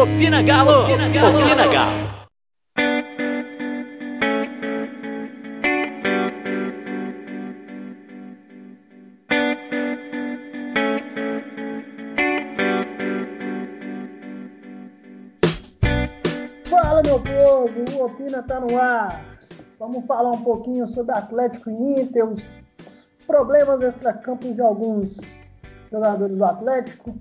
Opina 0.00 0.42
Galo! 0.42 0.84
Opina 0.84 1.08
Galo! 1.10 1.38
Opina 1.38 1.66
Galo! 1.68 2.20
Fala 16.64 17.02
meu 17.02 17.20
povo, 17.20 17.84
o 17.92 18.04
Opina 18.06 18.42
tá 18.42 18.58
no 18.58 18.80
ar. 18.80 19.22
Vamos 19.78 20.06
falar 20.06 20.30
um 20.30 20.42
pouquinho 20.42 20.88
sobre 20.88 21.14
Atlético 21.14 21.68
e 21.68 22.00
Inter, 22.00 22.24
os, 22.26 22.62
os 22.88 23.06
problemas 23.26 23.82
extracampos 23.82 24.54
de 24.54 24.62
alguns 24.62 25.50
jogadores 25.92 26.38
do 26.38 26.44
Atlético. 26.46 27.14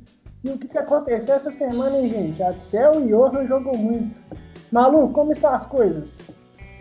E 0.44 0.50
o 0.50 0.58
que, 0.58 0.68
que 0.68 0.78
aconteceu 0.78 1.36
essa 1.36 1.52
semana, 1.52 1.98
hein, 1.98 2.10
gente? 2.10 2.42
Até 2.42 2.90
o 2.90 3.06
Johan 3.06 3.46
jogou 3.46 3.78
muito. 3.78 4.16
Malu, 4.72 5.10
como 5.10 5.32
estão 5.32 5.54
as 5.54 5.66
coisas? 5.66 6.32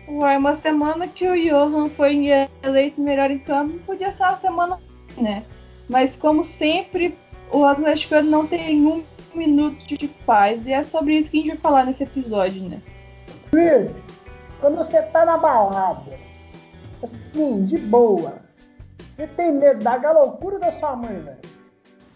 Ué, 0.07 0.37
uma 0.37 0.55
semana 0.55 1.07
que 1.07 1.27
o 1.27 1.35
Johan 1.35 1.89
foi 1.89 2.25
eleito 2.63 3.01
melhor 3.01 3.29
em 3.29 3.39
campo, 3.39 3.77
podia 3.85 4.11
ser 4.11 4.23
uma 4.23 4.37
semana, 4.37 4.79
né? 5.17 5.43
Mas 5.89 6.15
como 6.15 6.43
sempre, 6.43 7.17
o 7.51 7.65
Atlético 7.65 8.21
não 8.21 8.47
tem 8.47 8.79
um 8.85 9.03
minuto 9.35 9.85
de 9.85 10.07
paz. 10.25 10.65
E 10.65 10.71
é 10.71 10.83
sobre 10.83 11.17
isso 11.17 11.29
que 11.29 11.37
a 11.37 11.41
gente 11.41 11.49
vai 11.49 11.57
falar 11.57 11.85
nesse 11.85 12.03
episódio, 12.03 12.63
né? 12.63 12.81
Felipe, 13.51 14.01
quando 14.61 14.77
você 14.77 15.01
tá 15.01 15.25
na 15.25 15.37
balada, 15.37 16.13
assim, 17.03 17.65
de 17.65 17.77
boa, 17.77 18.39
você 19.15 19.27
tem 19.27 19.51
medo 19.51 19.83
da 19.83 20.11
loucura 20.11 20.59
da 20.59 20.71
sua 20.71 20.95
mãe, 20.95 21.19
velho? 21.19 21.48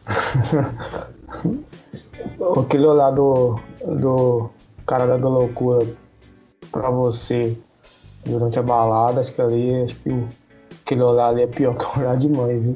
Aquele 2.60 2.86
olhar 2.86 3.12
do, 3.12 3.60
do 3.86 4.50
cara 4.86 5.06
da 5.06 5.28
loucura 5.28 5.86
pra 6.72 6.90
você 6.90 7.58
durante 8.26 8.60
a 8.60 8.64
balada, 8.64 9.22
acho 9.22 9.34
que 9.34 9.42
ali, 9.42 9.84
acho 9.84 9.96
que 9.96 10.10
o, 10.10 10.28
aquele 10.82 11.04
olhar 11.04 11.28
ali 11.28 11.44
é 11.44 11.48
pior 11.48 11.78
que 11.78 11.86
o 11.86 12.02
olhar 12.02 12.18
de 12.18 12.30
mãe, 12.30 12.60
viu? 12.60 12.76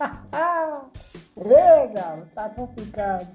Legal, 1.36 2.20
tá 2.34 2.48
complicado. 2.50 3.26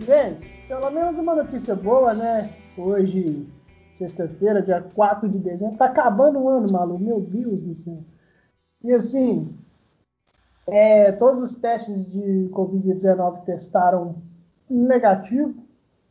Gente, 0.00 0.46
pelo 0.68 0.90
menos 0.90 1.18
uma 1.18 1.34
notícia 1.34 1.74
boa, 1.74 2.12
né? 2.12 2.50
Hoje, 2.76 3.46
sexta-feira, 3.94 4.60
dia 4.60 4.82
4 4.82 5.28
de 5.28 5.38
dezembro, 5.38 5.78
tá 5.78 5.86
acabando 5.86 6.38
o 6.38 6.48
ano, 6.48 6.70
maluco. 6.72 7.02
Meu 7.02 7.20
Deus 7.20 7.60
do 7.60 7.74
céu. 7.74 7.98
E 8.82 8.92
assim, 8.92 9.56
é, 10.66 11.12
todos 11.12 11.40
os 11.40 11.54
testes 11.56 12.04
de 12.10 12.50
Covid-19 12.52 13.44
testaram 13.44 14.16
negativo, 14.68 15.54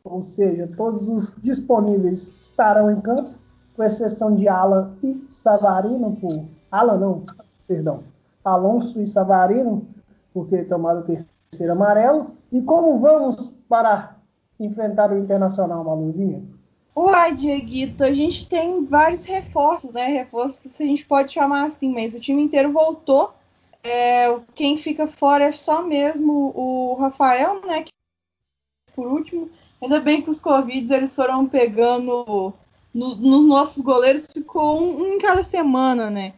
ou 0.02 0.24
seja, 0.24 0.68
todos 0.76 1.08
os 1.08 1.34
disponíveis 1.42 2.36
estarão 2.40 2.90
em 2.90 3.00
campo, 3.00 3.34
com 3.76 3.82
exceção 3.82 4.34
de 4.34 4.48
Alan 4.48 4.92
e 5.02 5.24
Savarino, 5.28 6.16
por 6.16 6.44
Alan 6.70 6.98
não, 6.98 7.22
perdão, 7.66 8.02
Alonso 8.44 9.00
e 9.00 9.06
Savarino, 9.06 9.86
porque 10.32 10.64
tomaram 10.64 11.00
o 11.00 11.04
terceiro 11.04 11.72
amarelo. 11.72 12.32
E 12.52 12.60
como 12.62 12.98
vamos 12.98 13.52
para 13.68 14.16
enfrentar 14.60 15.10
o 15.12 15.18
Internacional, 15.18 15.82
Maluzinha? 15.82 16.42
Uai, 16.96 17.34
Dieguito, 17.34 18.04
a 18.04 18.12
gente 18.12 18.48
tem 18.48 18.84
vários 18.84 19.24
reforços, 19.24 19.92
né? 19.92 20.06
Reforços 20.06 20.60
que 20.60 20.82
a 20.82 20.86
gente 20.86 21.04
pode 21.04 21.32
chamar 21.32 21.66
assim, 21.66 21.92
mas 21.92 22.14
o 22.14 22.20
time 22.20 22.42
inteiro 22.42 22.72
voltou. 22.72 23.34
É, 23.82 24.26
quem 24.54 24.78
fica 24.78 25.06
fora 25.06 25.44
é 25.44 25.52
só 25.52 25.82
mesmo 25.82 26.52
o 26.54 26.94
Rafael, 26.94 27.60
né? 27.66 27.82
Que, 27.82 27.90
por 28.94 29.06
último, 29.06 29.50
ainda 29.82 30.00
bem 30.00 30.22
que 30.22 30.30
os 30.30 30.40
Covid 30.40 30.92
eles 30.92 31.14
foram 31.14 31.46
pegando 31.46 32.54
no, 32.94 33.16
nos 33.16 33.46
nossos 33.46 33.82
goleiros, 33.82 34.28
ficou 34.32 34.80
um, 34.80 35.02
um, 35.02 35.06
em 35.14 35.18
cada 35.18 35.42
semana, 35.42 36.08
né? 36.08 36.34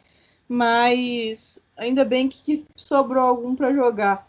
Mas 0.48 1.58
ainda 1.76 2.04
bem 2.04 2.28
que, 2.28 2.42
que 2.42 2.66
sobrou 2.76 3.22
algum 3.22 3.54
para 3.54 3.74
jogar. 3.74 4.25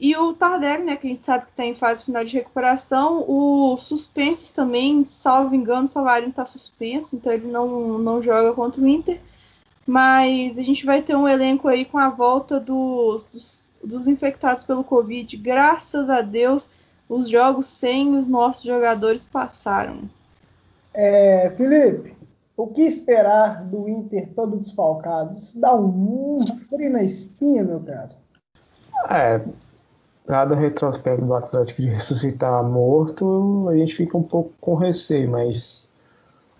E 0.00 0.16
o 0.16 0.32
Tardelli, 0.32 0.84
né, 0.84 0.96
que 0.96 1.08
a 1.08 1.10
gente 1.10 1.24
sabe 1.24 1.46
que 1.46 1.50
está 1.50 1.64
em 1.64 1.74
fase 1.74 2.04
final 2.04 2.24
de 2.24 2.36
recuperação, 2.36 3.24
o 3.28 3.76
suspenso 3.76 4.54
também, 4.54 5.04
salvo 5.04 5.56
engano, 5.56 5.84
o 5.84 5.88
Savarino 5.88 6.30
está 6.30 6.46
suspenso, 6.46 7.16
então 7.16 7.32
ele 7.32 7.48
não, 7.48 7.98
não 7.98 8.22
joga 8.22 8.52
contra 8.52 8.80
o 8.80 8.86
Inter. 8.86 9.20
Mas 9.84 10.56
a 10.56 10.62
gente 10.62 10.86
vai 10.86 11.02
ter 11.02 11.16
um 11.16 11.26
elenco 11.26 11.66
aí 11.66 11.84
com 11.84 11.98
a 11.98 12.10
volta 12.10 12.60
dos, 12.60 13.24
dos, 13.24 13.68
dos 13.82 14.06
infectados 14.06 14.62
pelo 14.62 14.84
Covid. 14.84 15.36
Graças 15.36 16.08
a 16.08 16.20
Deus, 16.20 16.70
os 17.08 17.28
jogos 17.28 17.66
sem 17.66 18.14
os 18.16 18.28
nossos 18.28 18.62
jogadores 18.62 19.24
passaram. 19.24 20.02
É, 20.94 21.50
Felipe, 21.56 22.14
o 22.56 22.66
que 22.66 22.82
esperar 22.82 23.64
do 23.64 23.88
Inter 23.88 24.28
todo 24.34 24.58
desfalcado? 24.58 25.34
Isso 25.34 25.58
dá 25.58 25.74
um, 25.74 26.36
um 26.36 26.56
frio 26.68 26.90
na 26.90 27.02
espinha, 27.02 27.64
meu 27.64 27.80
cara. 27.80 28.10
É, 29.08 29.40
nada 30.28 30.54
retrospecto 30.54 31.24
do 31.24 31.34
Atlético 31.34 31.80
de 31.80 31.88
ressuscitar 31.88 32.62
morto, 32.62 33.66
a 33.70 33.76
gente 33.76 33.94
fica 33.94 34.16
um 34.16 34.22
pouco 34.22 34.52
com 34.60 34.74
receio, 34.74 35.30
mas 35.30 35.88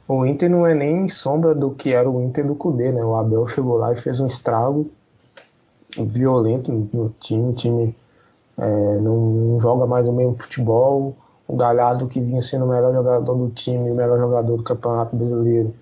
o 0.08 0.24
Inter 0.24 0.50
não 0.50 0.66
é 0.66 0.74
nem 0.74 1.06
sombra 1.06 1.54
do 1.54 1.70
que 1.70 1.92
era 1.92 2.08
o 2.08 2.22
Inter 2.22 2.46
do 2.46 2.54
Cudê, 2.54 2.90
né? 2.90 3.04
O 3.04 3.14
Abel 3.14 3.46
chegou 3.46 3.76
lá 3.76 3.92
e 3.92 3.96
fez 3.96 4.18
um 4.20 4.26
estrago 4.26 4.90
violento 5.98 6.72
no 6.92 7.14
time, 7.20 7.50
o 7.50 7.52
time 7.52 7.96
é, 8.56 8.98
não 8.98 9.58
joga 9.60 9.86
mais 9.86 10.08
o 10.08 10.12
mesmo 10.12 10.36
futebol, 10.38 11.14
o 11.46 11.56
Galhardo 11.56 12.06
que 12.06 12.20
vinha 12.20 12.40
sendo 12.40 12.64
o 12.64 12.68
melhor 12.68 12.92
jogador 12.92 13.34
do 13.34 13.50
time, 13.50 13.90
o 13.90 13.94
melhor 13.94 14.18
jogador 14.18 14.56
do 14.56 14.62
Campeonato 14.62 15.14
Brasileiro, 15.14 15.74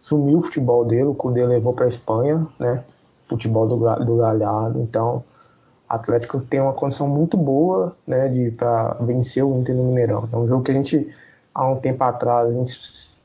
sumiu 0.00 0.38
o 0.38 0.42
futebol 0.42 0.84
dele, 0.84 1.04
o 1.04 1.14
Cudê 1.14 1.46
levou 1.46 1.72
para 1.72 1.84
a 1.84 1.88
Espanha, 1.88 2.46
né? 2.58 2.82
Futebol 3.28 3.66
do, 3.68 3.76
do 4.04 4.16
Galhardo, 4.16 4.80
então 4.80 5.22
Atlético 5.88 6.40
tem 6.42 6.60
uma 6.60 6.72
condição 6.72 7.08
muito 7.08 7.36
boa 7.36 7.96
né, 8.06 8.28
de 8.28 8.50
para 8.50 8.94
vencer 9.00 9.42
o 9.42 9.58
Inter 9.58 9.74
no 9.74 9.84
Mineirão. 9.84 10.28
É 10.30 10.36
um 10.36 10.46
jogo 10.46 10.62
que 10.62 10.70
a 10.70 10.74
gente 10.74 11.08
há 11.54 11.66
um 11.66 11.76
tempo 11.80 12.04
atrás 12.04 12.50
a 12.50 12.52
gente 12.52 12.70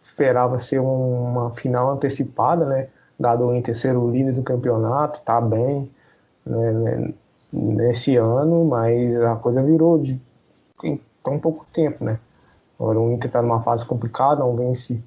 esperava 0.01 0.57
ser 0.59 0.79
um, 0.79 1.31
uma 1.31 1.51
final 1.51 1.91
antecipada, 1.91 2.65
né? 2.65 2.87
Dado 3.19 3.47
o 3.47 3.55
Inter 3.55 3.75
ser 3.75 3.97
o 3.97 4.09
líder 4.09 4.33
do 4.33 4.43
campeonato, 4.43 5.21
tá 5.23 5.41
bem 5.41 5.91
né, 6.45 6.71
né, 6.71 7.13
nesse 7.51 8.15
ano, 8.15 8.65
mas 8.65 9.15
a 9.21 9.35
coisa 9.35 9.61
virou 9.61 9.99
de 9.99 10.19
em 10.83 10.99
tão 11.21 11.39
pouco 11.39 11.65
tempo, 11.73 12.03
né? 12.03 12.19
Agora 12.79 12.99
o 12.99 13.11
Inter 13.11 13.27
está 13.27 13.41
numa 13.41 13.61
fase 13.61 13.85
complicada, 13.85 14.39
não 14.39 14.55
vence 14.55 15.03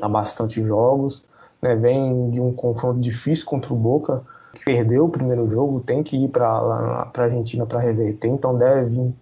há 0.00 0.08
bastante 0.08 0.62
jogos, 0.62 1.28
né? 1.62 1.74
Vem 1.76 2.30
de 2.30 2.40
um 2.40 2.52
confronto 2.52 3.00
difícil 3.00 3.46
contra 3.46 3.72
o 3.72 3.76
Boca 3.76 4.22
perdeu 4.62 5.06
o 5.06 5.08
primeiro 5.08 5.48
jogo, 5.48 5.80
tem 5.80 6.02
que 6.02 6.16
ir 6.16 6.28
para 6.28 6.46
a 6.46 7.10
Argentina 7.16 7.64
para 7.64 7.80
reverter, 7.80 8.28
então 8.28 8.56
deve 8.56 8.90
vir 8.90 9.14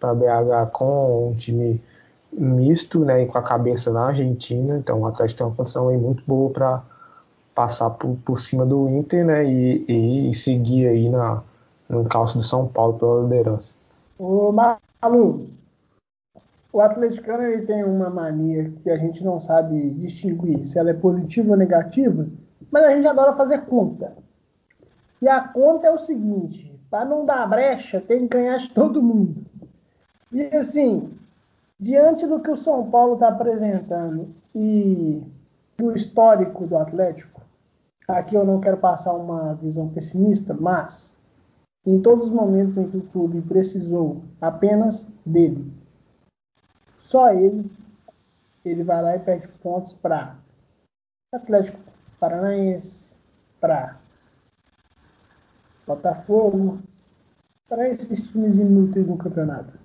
para 0.00 0.14
BH 0.14 0.70
com 0.72 1.30
um 1.30 1.34
time 1.34 1.80
misto, 2.32 3.04
né, 3.04 3.22
e 3.22 3.26
com 3.26 3.38
a 3.38 3.42
cabeça 3.42 3.90
na 3.92 4.06
Argentina, 4.06 4.78
então 4.78 5.00
o 5.00 5.06
Atlético 5.06 5.38
tem 5.38 5.46
uma 5.46 5.56
condição 5.56 5.88
aí 5.88 5.96
muito 5.96 6.22
boa 6.26 6.50
para 6.50 6.82
passar 7.54 7.90
por, 7.90 8.16
por 8.24 8.40
cima 8.40 8.64
do 8.64 8.88
Inter, 8.88 9.24
né, 9.24 9.44
e, 9.44 10.30
e 10.30 10.34
seguir 10.34 10.86
aí 10.86 11.08
na, 11.08 11.42
no 11.88 12.02
encalço 12.02 12.38
do 12.38 12.44
São 12.44 12.66
Paulo 12.66 12.98
pela 12.98 13.22
liderança. 13.22 13.70
Ô 14.18 14.50
Malu, 14.50 15.46
o 16.72 16.80
atleticano 16.80 17.42
ele 17.42 17.66
tem 17.66 17.84
uma 17.84 18.08
mania 18.08 18.72
que 18.82 18.90
a 18.90 18.96
gente 18.96 19.22
não 19.22 19.38
sabe 19.38 19.90
distinguir 19.90 20.64
se 20.64 20.78
ela 20.78 20.90
é 20.90 20.94
positiva 20.94 21.50
ou 21.50 21.56
negativa, 21.56 22.26
mas 22.70 22.84
a 22.84 22.90
gente 22.92 23.06
adora 23.06 23.36
fazer 23.36 23.66
conta. 23.66 24.16
E 25.22 25.28
a 25.28 25.40
conta 25.40 25.86
é 25.86 25.90
o 25.92 25.98
seguinte: 25.98 26.76
para 26.90 27.04
não 27.04 27.24
dar 27.24 27.48
brecha, 27.48 28.00
tem 28.00 28.26
que 28.26 28.36
ganhar 28.36 28.56
de 28.56 28.68
todo 28.70 29.00
mundo. 29.00 29.46
E 30.32 30.42
assim, 30.46 31.16
diante 31.78 32.26
do 32.26 32.40
que 32.40 32.50
o 32.50 32.56
São 32.56 32.90
Paulo 32.90 33.14
está 33.14 33.28
apresentando 33.28 34.34
e 34.52 35.22
do 35.78 35.94
histórico 35.94 36.66
do 36.66 36.76
Atlético, 36.76 37.40
aqui 38.08 38.34
eu 38.34 38.44
não 38.44 38.60
quero 38.60 38.78
passar 38.78 39.14
uma 39.14 39.54
visão 39.54 39.88
pessimista, 39.88 40.52
mas 40.54 41.16
em 41.86 42.02
todos 42.02 42.26
os 42.26 42.32
momentos 42.32 42.76
em 42.76 42.90
que 42.90 42.96
o 42.96 43.06
clube 43.06 43.40
precisou 43.42 44.22
apenas 44.40 45.08
dele, 45.24 45.72
só 46.98 47.32
ele, 47.32 47.70
ele 48.64 48.82
vai 48.82 49.02
lá 49.02 49.16
e 49.16 49.20
pede 49.20 49.48
pontos 49.62 49.92
para 49.92 50.36
Atlético 51.34 51.78
Paranaense, 52.18 53.16
para 53.60 54.01
Botafogo, 55.86 56.78
para 57.68 57.88
esses 57.88 58.28
times 58.28 58.58
inúteis 58.58 59.08
no 59.08 59.16
campeonato. 59.16 59.78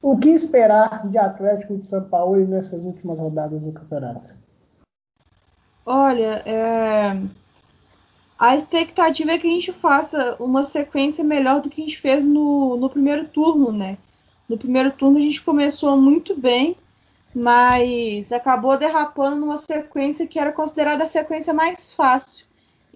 O 0.00 0.16
que 0.16 0.28
esperar 0.28 1.08
de 1.08 1.18
Atlético 1.18 1.76
de 1.76 1.86
São 1.86 2.04
Paulo 2.04 2.46
nessas 2.46 2.84
últimas 2.84 3.18
rodadas 3.18 3.64
do 3.64 3.72
campeonato? 3.72 4.34
Olha, 5.84 6.42
é... 6.44 7.16
A 8.38 8.54
expectativa 8.54 9.32
é 9.32 9.38
que 9.38 9.46
a 9.46 9.50
gente 9.50 9.72
faça 9.72 10.36
uma 10.38 10.62
sequência 10.62 11.24
melhor 11.24 11.62
do 11.62 11.70
que 11.70 11.80
a 11.80 11.84
gente 11.84 11.98
fez 11.98 12.26
no, 12.26 12.76
no 12.76 12.90
primeiro 12.90 13.26
turno, 13.28 13.72
né? 13.72 13.96
No 14.48 14.58
primeiro 14.58 14.92
turno 14.92 15.16
a 15.16 15.20
gente 15.20 15.42
começou 15.42 15.96
muito 15.96 16.38
bem, 16.38 16.76
mas 17.34 18.30
acabou 18.30 18.76
derrapando 18.76 19.36
numa 19.36 19.56
sequência 19.56 20.26
que 20.26 20.38
era 20.38 20.52
considerada 20.52 21.04
a 21.04 21.08
sequência 21.08 21.54
mais 21.54 21.92
fácil. 21.92 22.46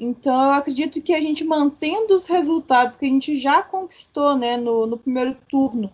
Então 0.01 0.43
eu 0.45 0.51
acredito 0.53 1.03
que 1.03 1.13
a 1.13 1.21
gente 1.21 1.45
mantendo 1.45 2.15
os 2.15 2.27
resultados 2.27 2.97
que 2.97 3.05
a 3.05 3.09
gente 3.09 3.37
já 3.37 3.63
conquistou 3.63 4.35
né, 4.35 4.57
no, 4.57 4.87
no 4.87 4.97
primeiro 4.97 5.37
turno, 5.47 5.91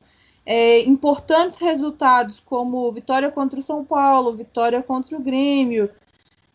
é, 0.46 0.80
importantes 0.82 1.58
resultados 1.58 2.38
como 2.38 2.92
vitória 2.92 3.32
contra 3.32 3.58
o 3.58 3.62
São 3.62 3.84
Paulo, 3.84 4.36
vitória 4.36 4.80
contra 4.80 5.16
o 5.16 5.20
Grêmio, 5.20 5.90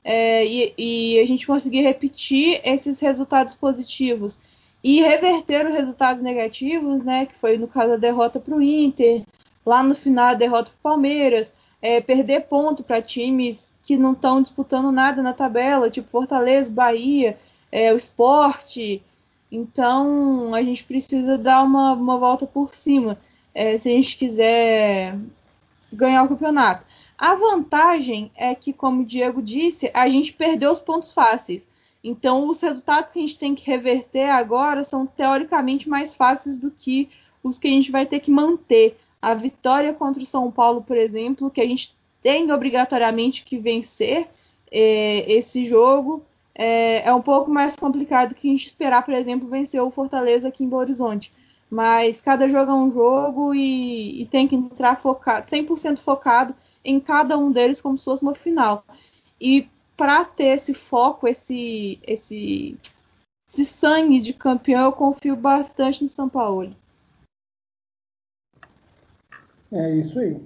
é, 0.02 0.46
e, 0.46 0.74
e, 0.78 1.20
a 1.20 1.26
gente 1.26 1.46
conseguir 1.46 1.82
repetir 1.82 2.62
esses 2.64 3.02
resultados 3.02 3.54
positivos 3.54 4.40
e 4.82 5.02
reverter 5.02 5.68
os 5.68 5.74
resultados 5.74 6.24
negativos, 6.24 7.04
né, 7.04 7.26
que 7.26 7.36
foi 7.36 7.58
no 7.58 7.68
caso 7.68 7.94
a 7.94 7.98
derrota 7.98 8.40
para 8.40 8.56
o 8.56 8.62
Inter, 8.62 9.24
lá 9.66 9.84
no 9.84 9.94
final 9.94 10.30
a 10.30 10.34
derrota 10.34 10.72
para 10.72 10.92
o 10.92 10.94
Palmeiras, 10.94 11.54
é, 11.82 12.00
perder 12.00 12.42
ponto 12.42 12.84
para 12.84 13.02
times 13.02 13.74
que 13.84 13.98
não 13.98 14.14
estão 14.14 14.42
disputando 14.42 14.92
nada 14.92 15.22
na 15.22 15.34
tabela, 15.34 15.90
tipo 15.90 16.10
Fortaleza, 16.10 16.72
Bahia, 16.72 17.38
é, 17.72 17.92
o 17.92 17.98
esporte. 17.98 19.02
Então 19.52 20.54
a 20.54 20.62
gente 20.62 20.84
precisa 20.84 21.38
dar 21.38 21.64
uma, 21.64 21.94
uma 21.94 22.18
volta 22.18 22.46
por 22.46 22.76
cima 22.76 23.18
é, 23.54 23.78
se 23.78 23.90
a 23.90 23.92
gente 23.92 24.18
quiser 24.18 25.18
ganhar 25.92 26.24
o 26.24 26.30
campeonato. 26.30 26.86
A 27.18 27.36
vantagem 27.36 28.32
é 28.36 28.56
que, 28.56 28.74
como 28.74 29.02
o 29.02 29.06
Diego 29.06 29.42
disse, 29.42 29.92
a 29.94 30.10
gente 30.10 30.34
perdeu 30.34 30.72
os 30.72 30.80
pontos 30.80 31.12
fáceis. 31.12 31.68
Então, 32.04 32.48
os 32.48 32.60
resultados 32.60 33.12
que 33.12 33.20
a 33.20 33.22
gente 33.22 33.38
tem 33.38 33.54
que 33.54 33.70
reverter 33.70 34.28
agora 34.30 34.84
são 34.84 35.06
teoricamente 35.06 35.88
mais 35.88 36.16
fáceis 36.16 36.58
do 36.58 36.72
que 36.72 37.10
os 37.44 37.60
que 37.60 37.68
a 37.68 37.72
gente 37.72 37.92
vai 37.92 38.08
ter 38.08 38.20
que 38.20 38.32
manter. 38.32 38.98
A 39.22 39.34
vitória 39.34 39.94
contra 39.94 40.24
o 40.24 40.26
São 40.26 40.50
Paulo, 40.50 40.82
por 40.82 40.98
exemplo, 40.98 41.52
que 41.52 41.62
a 41.62 41.66
gente 41.66 41.96
tem 42.22 42.52
obrigatoriamente 42.52 43.44
que 43.44 43.58
vencer 43.58 44.28
é, 44.72 45.32
esse 45.32 45.66
jogo, 45.66 46.24
é, 46.56 47.08
é, 47.08 47.14
um 47.14 47.22
pouco 47.22 47.50
mais 47.52 47.76
complicado 47.76 48.36
que 48.36 48.48
a 48.48 48.52
gente 48.52 48.66
esperar, 48.66 49.04
por 49.04 49.14
exemplo, 49.14 49.48
vencer 49.48 49.82
o 49.82 49.92
Fortaleza 49.92 50.48
aqui 50.48 50.64
em 50.64 50.70
Belo 50.70 50.82
Horizonte. 50.82 51.32
Mas 51.70 52.20
cada 52.20 52.50
jogo 52.50 52.72
é 52.72 52.76
um 52.76 52.92
jogo 52.92 53.56
e, 53.56 54.22
e 54.22 54.26
tem 54.26 54.48
que 54.48 54.56
entrar 54.56 54.98
focado, 54.98 55.48
100% 55.48 55.98
focado 56.00 56.54
em 56.84 57.00
cada 57.00 57.38
um 57.38 57.52
deles 57.52 57.80
como 57.80 57.98
se 57.98 58.06
fosse 58.06 58.22
uma 58.22 58.36
final. 58.36 58.84
E 59.40 59.68
para 59.96 60.26
ter 60.26 60.56
esse 60.56 60.74
foco, 60.74 61.28
esse, 61.28 62.00
esse, 62.06 62.78
esse 63.48 63.66
sangue 63.66 64.20
de 64.20 64.34
campeão, 64.34 64.86
eu 64.86 64.92
confio 64.92 65.36
bastante 65.36 66.04
no 66.04 66.10
São 66.10 66.28
Paulo. 66.28 66.76
É 69.72 69.90
isso 69.92 70.20
aí. 70.20 70.42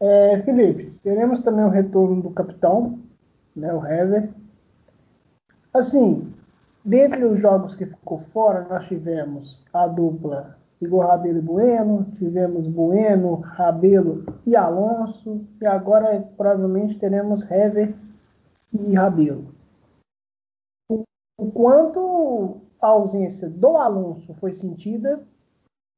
É, 0.00 0.40
Felipe, 0.40 0.92
teremos 1.02 1.40
também 1.40 1.64
o 1.64 1.70
retorno 1.70 2.22
do 2.22 2.30
capitão, 2.30 2.98
né, 3.54 3.72
o 3.72 3.84
Hever. 3.84 4.30
Assim, 5.72 6.32
dentre 6.84 7.24
os 7.24 7.38
jogos 7.38 7.74
que 7.74 7.86
ficou 7.86 8.18
fora, 8.18 8.66
nós 8.68 8.86
tivemos 8.86 9.64
a 9.72 9.86
dupla 9.86 10.58
Igor 10.80 11.06
Rabelo 11.06 11.38
e 11.38 11.42
Bueno, 11.42 12.06
tivemos 12.16 12.66
Bueno, 12.66 13.36
Rabelo 13.36 14.24
e 14.46 14.56
Alonso, 14.56 15.44
e 15.60 15.66
agora 15.66 16.20
provavelmente 16.36 16.98
teremos 16.98 17.48
Hever 17.50 17.94
e 18.72 18.94
Rabelo. 18.94 19.54
O 21.38 21.50
quanto 21.52 22.60
a 22.80 22.88
ausência 22.88 23.48
do 23.48 23.76
Alonso 23.76 24.32
foi 24.34 24.52
sentida 24.52 25.22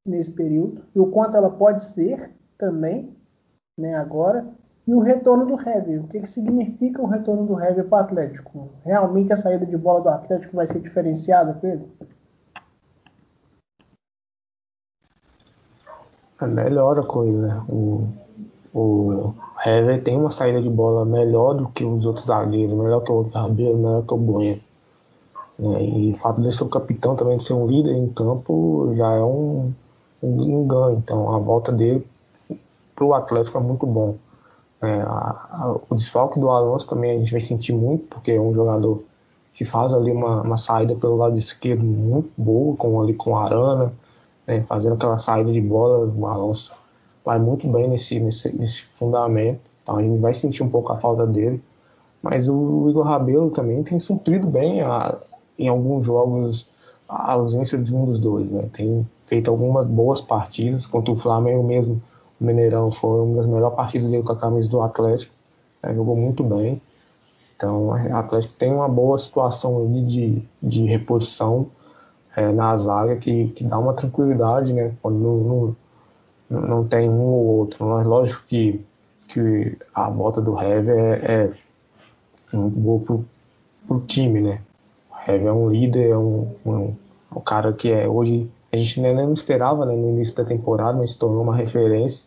nesse 0.07 0.33
período, 0.33 0.85
e 0.95 0.99
o 0.99 1.07
quanto 1.07 1.37
ela 1.37 1.51
pode 1.51 1.85
ser 1.85 2.33
também, 2.63 3.13
né, 3.77 3.97
agora, 3.97 4.47
e 4.87 4.95
o 4.95 5.01
retorno 5.01 5.45
do 5.45 5.61
Hever. 5.61 6.05
O 6.05 6.07
que, 6.07 6.21
que 6.21 6.29
significa 6.29 7.03
o 7.03 7.07
retorno 7.07 7.45
do 7.45 7.61
Hever 7.61 7.89
para 7.89 8.03
o 8.03 8.05
Atlético? 8.05 8.69
Realmente 8.85 9.33
a 9.33 9.37
saída 9.37 9.67
de 9.67 9.77
bola 9.77 10.01
do 10.01 10.09
Atlético 10.09 10.55
vai 10.55 10.67
ser 10.67 10.79
diferenciada, 10.79 11.55
Pedro? 11.55 11.89
melhora 16.43 17.03
a 17.03 17.07
coisa. 17.07 17.47
Né? 17.47 17.65
O, 17.69 18.09
o 18.75 19.35
Hever 19.65 20.03
tem 20.03 20.17
uma 20.17 20.31
saída 20.31 20.61
de 20.61 20.69
bola 20.69 21.05
melhor 21.05 21.55
do 21.55 21.69
que 21.69 21.85
os 21.85 22.07
outros 22.07 22.27
zagueiros, 22.27 22.77
melhor 22.77 23.01
que 23.01 23.13
o 23.13 23.23
Rabelo, 23.23 23.77
melhor 23.77 24.03
que 24.03 24.15
o 24.15 24.17
Bueno. 24.17 24.61
Né? 25.59 25.85
E 25.85 26.13
o 26.13 26.17
fato 26.17 26.41
de 26.41 26.53
ser 26.53 26.65
o 26.65 26.69
capitão 26.69 27.17
também, 27.17 27.37
de 27.37 27.45
ser 27.45 27.55
um 27.55 27.67
líder 27.67 27.93
em 27.93 28.09
campo, 28.09 28.93
já 28.95 29.13
é 29.13 29.23
um, 29.23 29.73
um, 30.23 30.59
um 30.59 30.67
ganho. 30.67 30.99
Então 30.99 31.33
a 31.33 31.39
volta 31.39 31.71
dele 31.71 32.07
para 32.95 33.05
o 33.05 33.15
Atlético 33.15 33.59
é 33.59 33.61
muito 33.61 33.87
bom. 33.87 34.17
É, 34.81 35.01
a, 35.03 35.49
a, 35.51 35.77
o 35.89 35.95
desfalque 35.95 36.41
do 36.41 36.51
Alonso 36.51 36.89
também 36.89 37.13
a 37.13 37.19
gente 37.19 37.31
vai 37.31 37.41
sentir 37.41 37.73
muito, 37.73 38.05
porque 38.07 38.33
é 38.33 38.41
um 38.41 38.53
jogador 38.53 39.05
que 39.55 39.65
faz 39.65 39.93
ali 39.93 40.11
uma, 40.11 40.43
uma 40.43 40.57
saída 40.57 40.95
pelo 40.95 41.17
lado 41.17 41.37
esquerdo 41.37 41.85
muito 41.85 42.31
boa, 42.37 42.77
com 42.77 43.01
ali 43.01 43.15
com 43.15 43.37
Arana, 43.37 43.93
né, 44.47 44.63
fazendo 44.63 44.95
aquela 44.95 45.19
saída 45.19 45.53
de 45.53 45.61
bola, 45.61 46.07
o 46.07 46.27
Alonso 46.27 46.75
vai 47.25 47.39
muito 47.39 47.69
bem 47.69 47.89
nesse, 47.89 48.19
nesse, 48.19 48.55
nesse 48.57 48.83
fundamento, 48.99 49.61
então 49.83 49.97
a 49.97 50.03
gente 50.03 50.19
vai 50.19 50.35
sentir 50.35 50.63
um 50.63 50.69
pouco 50.69 50.93
a 50.93 50.99
falta 50.99 51.27
dele, 51.27 51.63
mas 52.23 52.49
o 52.49 52.89
Igor 52.89 53.05
Rabelo 53.05 53.51
também 53.51 53.83
tem 53.83 54.01
suprido 54.01 54.49
bem 54.49 54.81
a, 54.81 55.17
em 55.59 55.69
alguns 55.69 56.07
jogos 56.07 56.69
a 57.09 57.33
ausência 57.33 57.79
de 57.79 57.95
um 57.95 58.07
dos 58.07 58.19
dois, 58.19 58.51
né, 58.51 58.69
tem 58.73 59.07
feito 59.27 59.51
algumas 59.51 59.87
boas 59.87 60.21
partidas, 60.21 60.87
contra 60.87 61.13
o 61.13 61.17
Flamengo 61.17 61.63
mesmo, 61.63 62.03
Mineirão 62.43 62.91
foi 62.91 63.21
uma 63.21 63.37
das 63.37 63.47
melhores 63.47 63.77
partidas 63.77 64.11
dele 64.11 64.23
com 64.23 64.33
a 64.33 64.37
camisa 64.37 64.69
do 64.69 64.81
Atlético, 64.81 65.35
né, 65.83 65.95
jogou 65.95 66.17
muito 66.17 66.43
bem, 66.45 66.81
então 67.57 67.89
o 67.89 67.93
Atlético 67.93 68.55
tem 68.55 68.73
uma 68.73 68.89
boa 68.89 69.17
situação 69.19 69.79
ali 69.79 70.03
de, 70.03 70.43
de 70.63 70.85
reposição, 70.85 71.71
é, 72.37 72.51
na 72.51 72.77
zaga 72.77 73.17
que, 73.17 73.49
que 73.49 73.65
dá 73.65 73.79
uma 73.79 73.95
tranquilidade, 73.95 74.73
né? 74.73 74.93
Quando 75.03 75.19
não, 75.19 75.77
não, 76.51 76.61
não 76.61 76.85
tem 76.85 77.09
um 77.09 77.21
ou 77.21 77.47
outro. 77.59 77.87
Mas 77.87 78.07
lógico 78.07 78.43
que, 78.47 78.85
que 79.29 79.77
a 79.95 80.11
volta 80.11 80.41
do 80.41 80.59
Hever 80.59 80.99
é, 80.99 81.53
é 82.53 82.57
muito 82.57 82.79
boa 82.79 83.01
pro, 83.01 83.25
pro 83.87 84.01
time, 84.01 84.41
né? 84.41 84.61
O 85.11 85.31
Hever 85.31 85.47
é 85.47 85.53
um 85.53 85.69
líder, 85.69 86.11
é 86.11 86.17
um, 86.17 86.55
um, 86.65 86.95
um 87.37 87.41
cara 87.41 87.73
que 87.73 87.93
é 87.93 88.09
hoje 88.09 88.51
a 88.73 88.77
gente 88.77 89.01
nem, 89.01 89.15
nem 89.15 89.33
esperava 89.33 89.85
né, 89.85 89.95
no 89.95 90.09
início 90.09 90.35
da 90.35 90.45
temporada, 90.45 90.97
mas 90.97 91.11
se 91.11 91.19
tornou 91.19 91.43
uma 91.43 91.55
referência, 91.55 92.25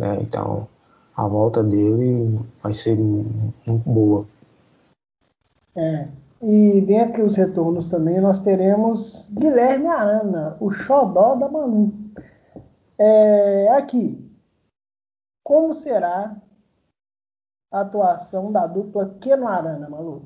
né? 0.00 0.18
Então 0.20 0.66
a 1.14 1.28
volta 1.28 1.62
dele 1.62 2.40
vai 2.62 2.72
ser 2.72 2.96
muito 2.96 3.88
boa. 3.88 4.26
É, 5.76 6.08
e 6.42 6.80
dentre 6.80 7.22
os 7.22 7.36
retornos 7.36 7.90
também 7.90 8.20
nós 8.20 8.40
teremos 8.40 9.30
Guilherme 9.32 9.86
Arana, 9.86 10.56
o 10.58 10.70
xodó 10.70 11.34
da 11.36 11.48
Manu. 11.48 11.92
É, 12.98 13.68
aqui, 13.76 14.18
como 15.44 15.74
será 15.74 16.36
a 17.70 17.80
atuação 17.80 18.50
da 18.50 18.66
dupla 18.66 19.14
Keno 19.20 19.46
Arana, 19.46 19.88
Malu? 19.88 20.22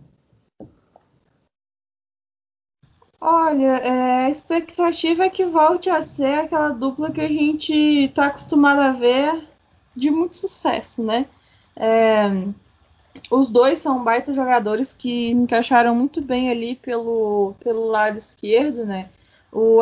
Olha, 3.20 3.78
é, 3.78 4.26
a 4.26 4.30
expectativa 4.30 5.24
é 5.24 5.30
que 5.30 5.46
volte 5.46 5.88
a 5.88 6.02
ser 6.02 6.40
aquela 6.40 6.70
dupla 6.70 7.10
que 7.10 7.22
a 7.22 7.28
gente 7.28 7.72
está 7.72 8.26
acostumado 8.26 8.80
a 8.80 8.92
ver 8.92 9.53
de 9.94 10.10
muito 10.10 10.36
sucesso, 10.36 11.02
né? 11.02 11.26
É, 11.76 12.28
os 13.30 13.48
dois 13.48 13.78
são 13.78 14.02
baita 14.02 14.34
jogadores 14.34 14.92
que 14.92 15.30
encaixaram 15.30 15.94
muito 15.94 16.20
bem 16.20 16.50
ali 16.50 16.76
pelo, 16.76 17.54
pelo 17.60 17.86
lado 17.86 18.18
esquerdo, 18.18 18.84
né? 18.84 19.08
O 19.52 19.80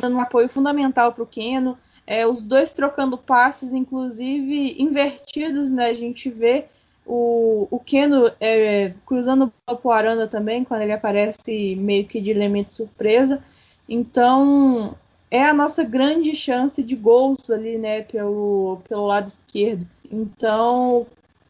dando 0.00 0.16
um 0.16 0.20
apoio 0.20 0.48
fundamental 0.48 1.12
para 1.12 1.24
o 1.24 1.26
Keno, 1.26 1.76
é, 2.06 2.26
os 2.26 2.40
dois 2.40 2.70
trocando 2.70 3.18
passes, 3.18 3.72
inclusive 3.72 4.80
invertidos, 4.80 5.72
né? 5.72 5.86
A 5.86 5.94
gente 5.94 6.30
vê 6.30 6.66
o, 7.04 7.66
o 7.70 7.78
Keno 7.80 8.30
é, 8.40 8.92
cruzando 9.04 9.52
o 9.66 9.90
Aranda 9.90 10.28
também, 10.28 10.62
quando 10.64 10.82
ele 10.82 10.92
aparece 10.92 11.74
meio 11.76 12.06
que 12.06 12.20
de 12.20 12.30
elemento 12.30 12.72
surpresa. 12.72 13.42
Então, 13.88 14.94
é 15.30 15.44
a 15.44 15.54
nossa 15.54 15.84
grande 15.84 16.34
chance 16.34 16.82
de 16.82 16.96
gols 16.96 17.50
ali, 17.50 17.78
né, 17.78 18.02
pelo, 18.02 18.80
pelo 18.88 19.06
lado 19.06 19.28
esquerdo. 19.28 19.86
Então, 20.10 21.06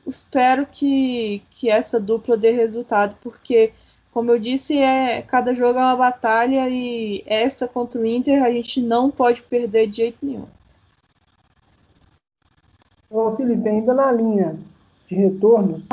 espero 0.06 0.66
que, 0.66 1.42
que 1.50 1.70
essa 1.70 1.98
dupla 1.98 2.36
dê 2.36 2.50
resultado, 2.50 3.16
porque, 3.22 3.72
como 4.12 4.30
eu 4.30 4.38
disse, 4.38 4.76
é, 4.78 5.22
cada 5.22 5.54
jogo 5.54 5.78
é 5.78 5.82
uma 5.82 5.96
batalha 5.96 6.68
e 6.68 7.24
essa 7.26 7.66
contra 7.66 8.00
o 8.00 8.04
Inter 8.04 8.42
a 8.44 8.50
gente 8.50 8.82
não 8.82 9.10
pode 9.10 9.42
perder 9.42 9.88
de 9.88 9.96
jeito 9.96 10.18
nenhum. 10.22 10.46
Ô 13.08 13.30
Felipe, 13.32 13.68
ainda 13.68 13.94
na 13.94 14.12
linha 14.12 14.58
de 15.06 15.14
retornos, 15.14 15.86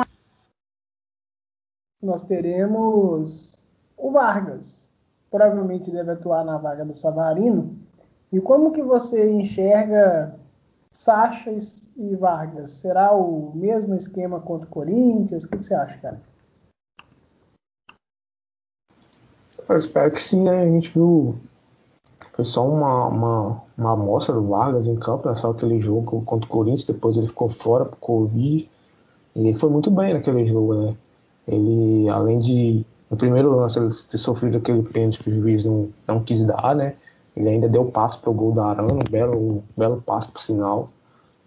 nós 2.00 2.22
teremos 2.22 3.58
o 3.96 4.12
Vargas 4.12 4.87
provavelmente 5.30 5.90
deve 5.90 6.12
atuar 6.12 6.44
na 6.44 6.58
vaga 6.58 6.84
do 6.84 6.96
Savarino. 6.96 7.76
E 8.32 8.40
como 8.40 8.72
que 8.72 8.82
você 8.82 9.30
enxerga 9.30 10.34
Sacha 10.92 11.54
e 11.96 12.16
Vargas? 12.16 12.70
Será 12.70 13.14
o 13.14 13.52
mesmo 13.54 13.94
esquema 13.94 14.40
contra 14.40 14.66
o 14.66 14.70
Corinthians? 14.70 15.44
O 15.44 15.48
que 15.48 15.56
você 15.56 15.74
acha, 15.74 15.98
cara? 15.98 16.20
Eu 19.68 19.76
espero 19.76 20.10
que 20.10 20.20
sim, 20.20 20.42
né? 20.42 20.62
A 20.62 20.66
gente 20.66 20.92
viu. 20.92 21.36
Foi 22.32 22.44
só 22.44 22.66
uma, 22.66 23.06
uma, 23.06 23.62
uma 23.76 23.92
amostra 23.92 24.34
do 24.34 24.46
Vargas 24.46 24.86
em 24.86 24.96
campo, 24.96 25.28
né? 25.28 25.34
só 25.36 25.50
aquele 25.50 25.80
jogo 25.80 26.22
contra 26.22 26.46
o 26.46 26.52
Corinthians, 26.52 26.84
depois 26.84 27.16
ele 27.16 27.26
ficou 27.26 27.48
fora 27.48 27.84
por 27.84 27.96
Covid. 27.98 28.70
E 29.34 29.40
ele 29.40 29.52
foi 29.52 29.68
muito 29.68 29.90
bem 29.90 30.14
naquele 30.14 30.46
jogo, 30.46 30.74
né? 30.74 30.96
Ele, 31.46 32.08
além 32.08 32.38
de, 32.38 32.86
no 33.10 33.16
primeiro 33.16 33.54
lance, 33.56 33.78
ele 33.78 33.88
ter 33.88 34.18
sofrido 34.18 34.58
aquele 34.58 34.82
pênalti 34.82 35.22
que 35.22 35.30
o 35.30 35.34
juiz 35.34 35.64
não, 35.64 35.88
não 36.06 36.22
quis 36.22 36.44
dar, 36.44 36.74
né? 36.74 36.94
Ele 37.36 37.48
ainda 37.48 37.68
deu 37.68 37.86
passo 37.86 38.20
para 38.20 38.30
o 38.30 38.34
gol 38.34 38.52
da 38.52 38.66
Arana, 38.66 38.94
um 38.94 39.10
belo, 39.10 39.38
um 39.38 39.62
belo 39.76 40.02
passo 40.02 40.30
por 40.30 40.40
sinal. 40.40 40.90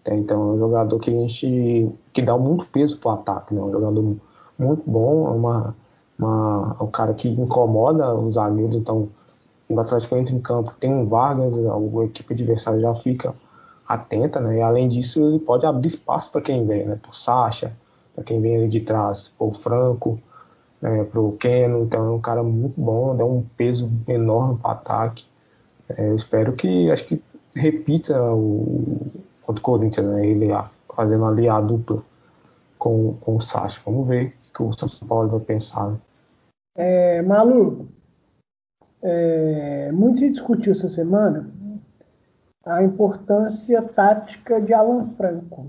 É, 0.06 0.16
então 0.16 0.42
é 0.42 0.54
um 0.54 0.58
jogador 0.58 1.00
que 1.00 1.12
a 1.12 1.14
gente 1.14 1.90
que 2.12 2.22
dá 2.22 2.36
muito 2.38 2.66
peso 2.66 2.98
para 2.98 3.12
o 3.12 3.14
ataque, 3.14 3.54
né? 3.54 3.62
Um 3.62 3.72
jogador 3.72 4.16
muito 4.58 4.84
bom, 4.90 5.28
é 5.28 5.32
uma, 5.32 5.76
uma, 6.18 6.78
um 6.82 6.88
cara 6.88 7.14
que 7.14 7.30
incomoda 7.30 8.14
os 8.16 8.36
zagueiros, 8.36 8.76
então 8.76 9.10
o 9.70 9.80
Atlético 9.80 10.16
entra 10.16 10.36
em 10.36 10.40
campo, 10.40 10.74
tem 10.80 10.94
um 10.94 11.06
Vargas, 11.06 11.56
a 11.58 12.04
equipe 12.04 12.34
adversária 12.34 12.80
já 12.80 12.94
fica 12.96 13.36
atenta, 13.88 14.40
né? 14.40 14.58
E 14.58 14.62
além 14.62 14.88
disso, 14.88 15.22
ele 15.22 15.40
pode 15.40 15.66
abrir 15.66 15.88
espaço 15.88 16.32
para 16.32 16.42
quem 16.42 16.66
vem, 16.66 16.86
né? 16.86 16.98
Para 17.00 17.12
o 17.12 17.14
Sacha, 17.14 17.78
para 18.16 18.24
quem 18.24 18.42
vem 18.42 18.58
ali 18.58 18.68
de 18.68 18.80
trás, 18.80 19.28
para 19.28 19.48
o 19.48 19.54
Franco, 19.54 20.20
né? 20.82 21.04
para 21.04 21.20
o 21.20 21.34
Keno. 21.34 21.84
Então 21.84 22.06
é 22.06 22.12
um 22.12 22.22
cara 22.22 22.44
muito 22.44 22.80
bom, 22.80 23.16
dá 23.16 23.26
um 23.26 23.44
peso 23.56 23.90
enorme 24.08 24.58
para 24.58 24.70
o 24.70 24.72
ataque. 24.72 25.26
É, 25.90 26.10
eu 26.10 26.16
espero 26.16 26.54
que, 26.54 26.90
acho 26.90 27.06
que 27.06 27.22
repita 27.56 28.22
o 28.22 29.12
contra 29.42 29.60
o 29.60 29.64
Corinthians, 29.64 30.08
né? 30.08 30.26
Ele 30.26 30.48
fazendo 30.96 31.26
ali 31.26 31.48
a 31.50 31.60
dupla 31.60 32.04
com, 32.78 33.14
com 33.22 33.36
o 33.36 33.42
Sacha. 33.42 33.82
Vamos 33.86 34.08
ver 34.08 34.34
o 34.50 34.54
que 34.54 34.64
o 34.64 34.72
São 34.74 35.08
Paulo 35.08 35.30
vai 35.30 35.40
pensar. 35.40 35.92
Né? 35.92 35.98
É, 36.76 37.22
Malu, 37.22 37.88
é, 39.02 39.92
muito 39.92 40.20
se 40.20 40.30
discutiu 40.30 40.72
essa 40.72 40.88
semana 40.88 41.50
a 42.66 42.84
importância 42.84 43.82
tática 43.82 44.62
de 44.62 44.74
Alan 44.74 45.10
Franco. 45.18 45.68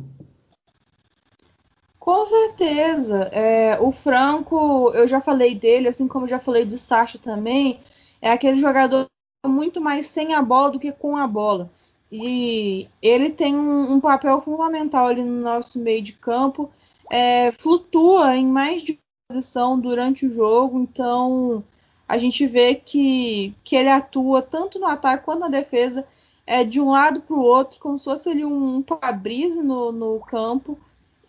Com 2.03 2.25
certeza. 2.25 3.31
É, 3.31 3.79
o 3.81 3.93
Franco, 3.93 4.91
eu 4.93 5.07
já 5.07 5.21
falei 5.21 5.55
dele, 5.55 5.87
assim 5.87 6.09
como 6.09 6.27
já 6.27 6.41
falei 6.41 6.65
do 6.65 6.77
Sacha 6.77 7.17
também, 7.17 7.79
é 8.21 8.33
aquele 8.33 8.59
jogador 8.59 9.07
muito 9.47 9.81
mais 9.81 10.07
sem 10.09 10.35
a 10.35 10.43
bola 10.43 10.73
do 10.73 10.81
que 10.81 10.91
com 10.91 11.17
a 11.17 11.29
bola. 11.29 11.71
E 12.11 12.89
ele 13.01 13.31
tem 13.31 13.55
um, 13.55 13.93
um 13.93 14.01
papel 14.01 14.41
fundamental 14.41 15.07
ali 15.07 15.23
no 15.23 15.43
nosso 15.43 15.79
meio 15.79 16.03
de 16.03 16.13
campo, 16.15 16.73
é, 17.09 17.53
flutua 17.53 18.37
em 18.37 18.49
mais 18.49 18.83
de 18.83 18.99
posição 19.29 19.79
durante 19.79 20.27
o 20.27 20.33
jogo, 20.33 20.81
então 20.81 21.63
a 22.09 22.19
gente 22.19 22.45
vê 22.49 22.75
que, 22.75 23.55
que 23.63 23.77
ele 23.77 23.89
atua 23.89 24.43
tanto 24.43 24.81
no 24.81 24.87
ataque 24.89 25.25
quanto 25.25 25.39
na 25.39 25.49
defesa, 25.49 26.05
é, 26.45 26.65
de 26.65 26.81
um 26.81 26.91
lado 26.91 27.21
para 27.21 27.37
o 27.37 27.41
outro, 27.41 27.79
como 27.79 27.97
se 27.97 28.07
fosse 28.07 28.29
ali 28.29 28.45
um, 28.45 28.79
um 28.79 28.85
no, 29.63 29.93
no 29.93 30.19
campo. 30.19 30.77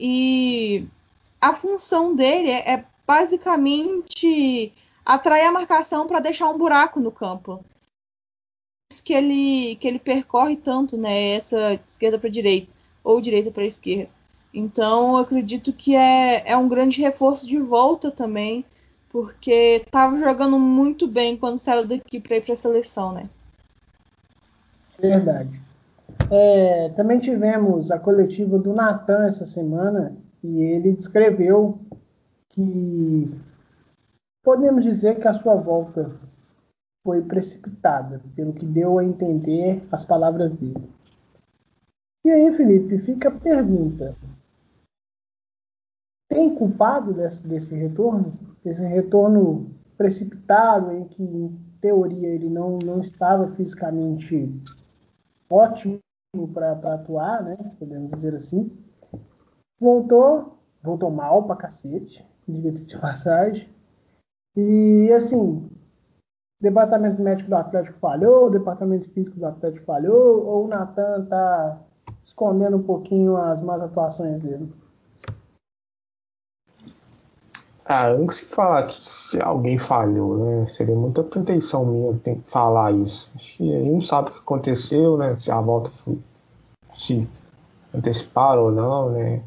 E 0.05 0.86
a 1.39 1.53
função 1.53 2.13
dele 2.13 2.50
é, 2.50 2.74
é 2.74 2.86
basicamente 3.07 4.74
atrair 5.05 5.45
a 5.45 5.51
marcação 5.51 6.05
para 6.05 6.19
deixar 6.19 6.50
um 6.50 6.57
buraco 6.57 7.00
no 7.00 7.10
campo 7.10 7.63
que 9.01 9.13
ele, 9.13 9.77
que 9.77 9.88
ele 9.88 10.00
percorre 10.00 10.57
tanto, 10.57 10.98
né? 10.98 11.29
Essa 11.29 11.79
esquerda 11.88 12.19
para 12.19 12.29
direita 12.29 12.69
ou 13.01 13.22
direita 13.22 13.50
para 13.50 13.65
esquerda. 13.65 14.10
Então, 14.53 15.12
eu 15.12 15.17
acredito 15.19 15.72
que 15.72 15.95
é, 15.95 16.43
é 16.45 16.57
um 16.57 16.67
grande 16.67 17.01
reforço 17.01 17.48
de 17.48 17.57
volta 17.57 18.12
também, 18.12 18.65
porque 19.10 19.83
estava 19.86 20.19
jogando 20.19 20.60
muito 20.60 21.07
bem 21.07 21.38
quando 21.38 21.57
saiu 21.60 21.88
daqui 21.88 22.19
para 22.19 22.36
ir 22.36 22.41
para 22.41 22.55
a 22.55 22.57
seleção, 22.57 23.13
né? 23.13 23.29
Verdade. 25.00 25.62
É, 26.36 26.90
também 26.90 27.20
tivemos 27.20 27.92
a 27.92 28.00
coletiva 28.00 28.58
do 28.58 28.74
Natan 28.74 29.28
essa 29.28 29.46
semana 29.46 30.18
e 30.44 30.63
ele 30.63 30.92
descreveu 30.92 31.78
que 32.50 33.40
podemos 34.44 34.84
dizer 34.84 35.20
que 35.20 35.28
a 35.28 35.34
sua 35.34 35.54
volta 35.54 36.12
foi 37.04 37.22
precipitada, 37.22 38.20
pelo 38.36 38.52
que 38.52 38.66
deu 38.66 38.98
a 38.98 39.04
entender 39.04 39.88
as 39.92 40.04
palavras 40.04 40.52
dele. 40.52 40.90
E 42.25 42.32
aí, 42.32 42.52
Felipe, 42.52 42.98
fica 42.98 43.30
a 43.30 43.40
pergunta: 43.40 44.16
tem 46.28 46.56
culpado 46.56 47.13
desse, 47.13 47.48
desse 47.48 47.75
retorno? 47.75 48.34
Esse 48.66 48.84
retorno 48.84 49.70
precipitado, 49.96 50.94
em 50.94 51.04
que, 51.04 51.22
em 51.22 51.56
teoria, 51.80 52.30
ele 52.30 52.50
não, 52.50 52.80
não 52.84 53.00
estava 53.00 53.52
fisicamente 53.52 54.50
ótimo 55.48 56.00
para 56.54 56.96
atuar, 56.96 57.44
né? 57.44 57.58
Podemos 57.78 58.12
dizer 58.12 58.34
assim. 58.36 58.72
Voltou, 59.80 60.58
voltou 60.82 61.12
mal 61.12 61.44
pra 61.44 61.56
cacete, 61.56 62.25
diga-se 62.48 62.86
de 62.86 62.98
passagem. 62.98 63.70
E 64.56 65.12
assim, 65.13 65.70
departamento 66.60 67.22
médico 67.22 67.50
do 67.50 67.56
Atlético 67.56 67.98
falhou, 67.98 68.50
departamento 68.50 69.10
físico 69.12 69.38
do 69.38 69.46
Atlético 69.46 69.86
falhou, 69.86 70.46
ou 70.46 70.66
o 70.66 70.68
Natan 70.68 71.24
está 71.24 71.80
escondendo 72.24 72.78
um 72.78 72.84
pouquinho 72.84 73.38
as 73.38 73.62
más 73.62 73.82
atuações 73.82 74.42
dele? 74.42 74.72
Ah, 77.86 78.13
não 78.13 78.25
consigo 78.28 78.50
falar 78.52 78.88
que 78.88 78.96
se 78.96 79.42
alguém 79.42 79.78
falhou, 79.78 80.38
né? 80.38 80.68
Seria 80.68 80.96
muita 80.96 81.22
pretensão 81.22 81.86
minha 81.86 82.18
falar 82.46 82.92
isso. 82.92 83.30
Acho 83.36 83.58
que 83.58 83.75
a 83.75 83.80
gente 83.80 83.92
não 83.92 84.02
sabe 84.02 84.30
o 84.30 84.34
que 84.34 84.40
aconteceu, 84.40 85.18
né? 85.18 85.36
Se 85.36 85.52
a 85.52 85.60
volta 85.60 85.90
foi, 85.90 86.18
se 86.94 87.28
anteciparam 87.94 88.63
ou 88.63 88.72
não, 88.72 89.10
né? 89.12 89.42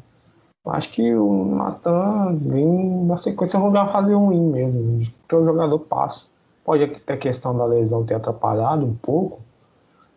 Acho 0.67 0.89
que 0.89 1.15
o 1.15 1.55
Natan 1.55 2.35
vem 2.41 3.05
na 3.05 3.17
sequência 3.17 3.59
de 3.59 3.65
uma 3.65 3.87
fase 3.87 4.13
ruim 4.13 4.51
mesmo, 4.51 5.01
que 5.27 5.35
o 5.35 5.45
jogador 5.45 5.79
passa. 5.79 6.27
Pode 6.63 6.85
ter 6.87 7.13
a 7.13 7.17
questão 7.17 7.57
da 7.57 7.65
lesão 7.65 8.03
ter 8.03 8.15
atrapalhado 8.15 8.85
um 8.85 8.93
pouco, 8.93 9.39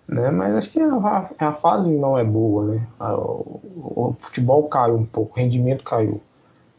né? 0.08 0.30
Mas 0.30 0.56
acho 0.56 0.70
que 0.70 0.80
a, 0.80 1.30
a 1.38 1.52
fase 1.52 1.88
não 1.90 2.18
é 2.18 2.24
boa, 2.24 2.64
né? 2.64 2.88
O, 3.00 3.60
o, 3.76 4.16
futebol 4.18 4.64
caiu 4.64 4.96
um 4.96 5.06
pouco, 5.06 5.38
o 5.38 5.40
rendimento 5.40 5.84
caiu. 5.84 6.20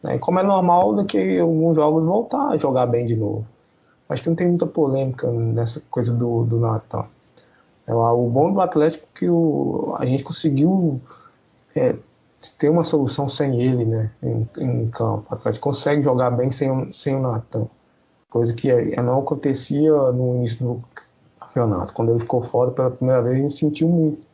Né? 0.04 0.18
Como 0.20 0.40
é 0.40 0.44
normal 0.44 0.96
daqui 0.96 1.40
a 1.40 1.44
alguns 1.44 1.76
jogos 1.76 2.06
voltar 2.06 2.50
a 2.50 2.58
jogar 2.58 2.86
bem 2.86 3.06
de 3.06 3.16
novo. 3.16 3.46
Acho 4.10 4.24
que 4.24 4.30
não 4.30 4.36
tem 4.36 4.48
muita 4.48 4.66
polêmica 4.66 5.28
nessa 5.32 5.82
coisa 5.90 6.14
do, 6.14 6.44
do 6.44 6.60
Natal. 6.60 7.08
É, 7.88 7.94
o 7.94 8.28
bom 8.28 8.52
do 8.52 8.62
Atlético 8.62 9.06
é 9.16 9.20
que 9.20 9.30
o, 9.30 9.96
a 9.98 10.06
gente 10.06 10.24
conseguiu 10.24 11.00
é, 11.76 11.96
ter 12.58 12.70
uma 12.70 12.84
solução 12.84 13.28
sem 13.28 13.62
ele 13.62 13.86
né, 13.86 14.12
em, 14.22 14.48
em, 14.58 14.90
campo. 14.90 15.26
O 15.30 15.34
Atlético 15.34 15.70
consegue 15.70 16.02
jogar 16.02 16.32
bem 16.32 16.52
sem, 16.52 16.92
sem 16.92 17.16
o 17.16 17.22
Natan 17.22 17.68
coisa 18.32 18.54
que 18.54 18.70
não 19.02 19.20
acontecia 19.20 19.92
no 19.92 20.38
início 20.38 20.66
do 20.66 20.84
campeonato. 21.38 21.94
Quando 21.94 22.12
ele 22.12 22.20
ficou 22.20 22.42
fora 22.42 22.72
pela 22.72 22.90
primeira 22.90 23.22
vez, 23.22 23.36
a 23.36 23.42
gente 23.42 23.54
sentiu 23.54 23.90
muito, 23.90 24.26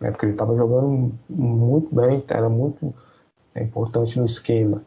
né? 0.00 0.12
porque 0.12 0.26
ele 0.26 0.32
estava 0.32 0.56
jogando 0.56 1.12
muito 1.28 1.94
bem, 1.94 2.24
era 2.28 2.48
muito 2.48 2.94
é, 3.54 3.62
importante 3.62 4.18
no 4.18 4.24
esquema, 4.24 4.82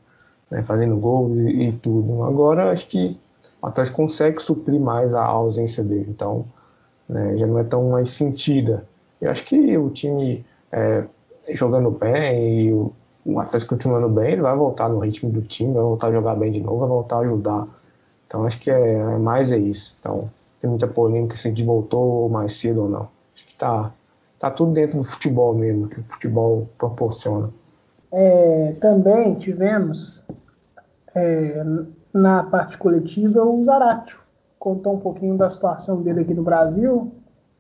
né? 0.58 0.64
fazendo 0.64 0.96
gol 0.98 1.30
e, 1.36 1.70
e, 1.70 1.72
tudo. 1.74 2.24
Agora 2.24 2.72
acho 2.72 2.88
que 2.88 3.18
o 3.62 3.68
Atlético 3.68 3.98
consegue 3.98 4.42
suprir 4.42 4.80
mais 4.80 5.14
a 5.14 5.24
ausência 5.24 5.84
dele, 5.84 6.08
então 6.10 6.46
né? 7.08 7.38
já 7.38 7.48
não 7.48 7.60
é 7.60 7.64
tão 7.64 7.90
mais 7.90 8.10
sentida. 8.10 8.86
Eu 9.22 9.32
acho 9.32 9.44
que 9.44 9.78
o 9.78 9.90
time 9.90 10.46
é, 10.72 11.04
jogando 11.54 11.92
bem 11.92 12.68
e 12.68 12.74
o, 12.74 12.92
o 13.26 13.40
Atlético 13.40 13.76
continuando 13.76 14.10
bem, 14.10 14.34
ele 14.34 14.42
vai 14.42 14.56
voltar 14.56 14.90
no 14.90 15.00
ritmo 15.00 15.30
do 15.30 15.42
time, 15.42 15.74
vai 15.74 15.84
voltar 15.84 16.08
a 16.08 16.12
jogar 16.12 16.36
bem 16.36 16.52
de 16.52 16.60
novo, 16.60 16.80
vai 16.80 16.90
voltar 16.90 17.18
a 17.18 17.20
ajudar 17.20 17.68
então 18.28 18.46
acho 18.46 18.60
que 18.60 18.70
é, 18.70 18.96
é 18.96 19.18
mais 19.18 19.52
é 19.52 19.58
isso. 19.58 19.96
Então 20.00 20.30
tem 20.60 20.70
muita 20.70 20.88
polêmica 20.88 21.36
se 21.36 21.48
a 21.48 21.66
voltou 21.66 22.30
mais 22.30 22.54
cedo 22.54 22.84
ou 22.84 22.90
não. 22.90 23.08
Acho 23.34 23.48
que 23.48 23.56
tá, 23.56 23.92
tá 24.40 24.50
tudo 24.52 24.74
dentro 24.74 24.98
do 24.98 25.04
futebol 25.04 25.54
mesmo, 25.54 25.88
que 25.88 26.00
o 26.00 26.04
futebol 26.04 26.68
proporciona. 26.78 27.50
É, 28.12 28.76
também 28.80 29.36
tivemos 29.36 30.26
é, 31.16 31.64
na 32.14 32.44
parte 32.44 32.78
coletiva 32.78 33.44
o 33.44 33.64
Zaratio. 33.64 34.20
Contou 34.60 34.96
um 34.96 35.00
pouquinho 35.00 35.38
da 35.38 35.50
situação 35.50 36.02
dele 36.02 36.22
aqui 36.22 36.34
no 36.34 36.44
Brasil, 36.44 37.12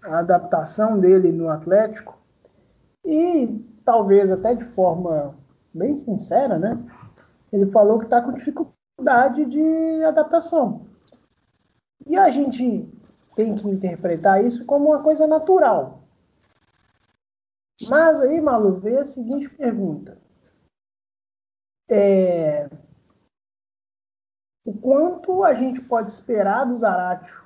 a 0.03 0.19
adaptação 0.19 0.99
dele 0.99 1.31
no 1.31 1.49
Atlético 1.49 2.17
e 3.03 3.63
talvez 3.85 4.31
até 4.31 4.55
de 4.55 4.63
forma 4.63 5.35
bem 5.73 5.95
sincera, 5.95 6.57
né? 6.57 6.77
Ele 7.51 7.67
falou 7.67 7.99
que 7.99 8.05
está 8.05 8.21
com 8.21 8.33
dificuldade 8.33 9.45
de 9.45 10.03
adaptação. 10.03 10.85
E 12.05 12.17
a 12.17 12.29
gente 12.29 12.89
tem 13.35 13.55
que 13.55 13.67
interpretar 13.67 14.43
isso 14.43 14.65
como 14.65 14.89
uma 14.89 15.03
coisa 15.03 15.27
natural. 15.27 16.01
Mas 17.89 18.21
aí, 18.21 18.39
Malu, 18.41 18.79
vem 18.79 18.97
a 18.97 19.05
seguinte 19.05 19.49
pergunta. 19.49 20.17
É... 21.89 22.69
O 24.65 24.73
quanto 24.73 25.43
a 25.43 25.53
gente 25.53 25.79
pode 25.79 26.11
esperar 26.11 26.65
do 26.65 26.75
Zaratio? 26.75 27.43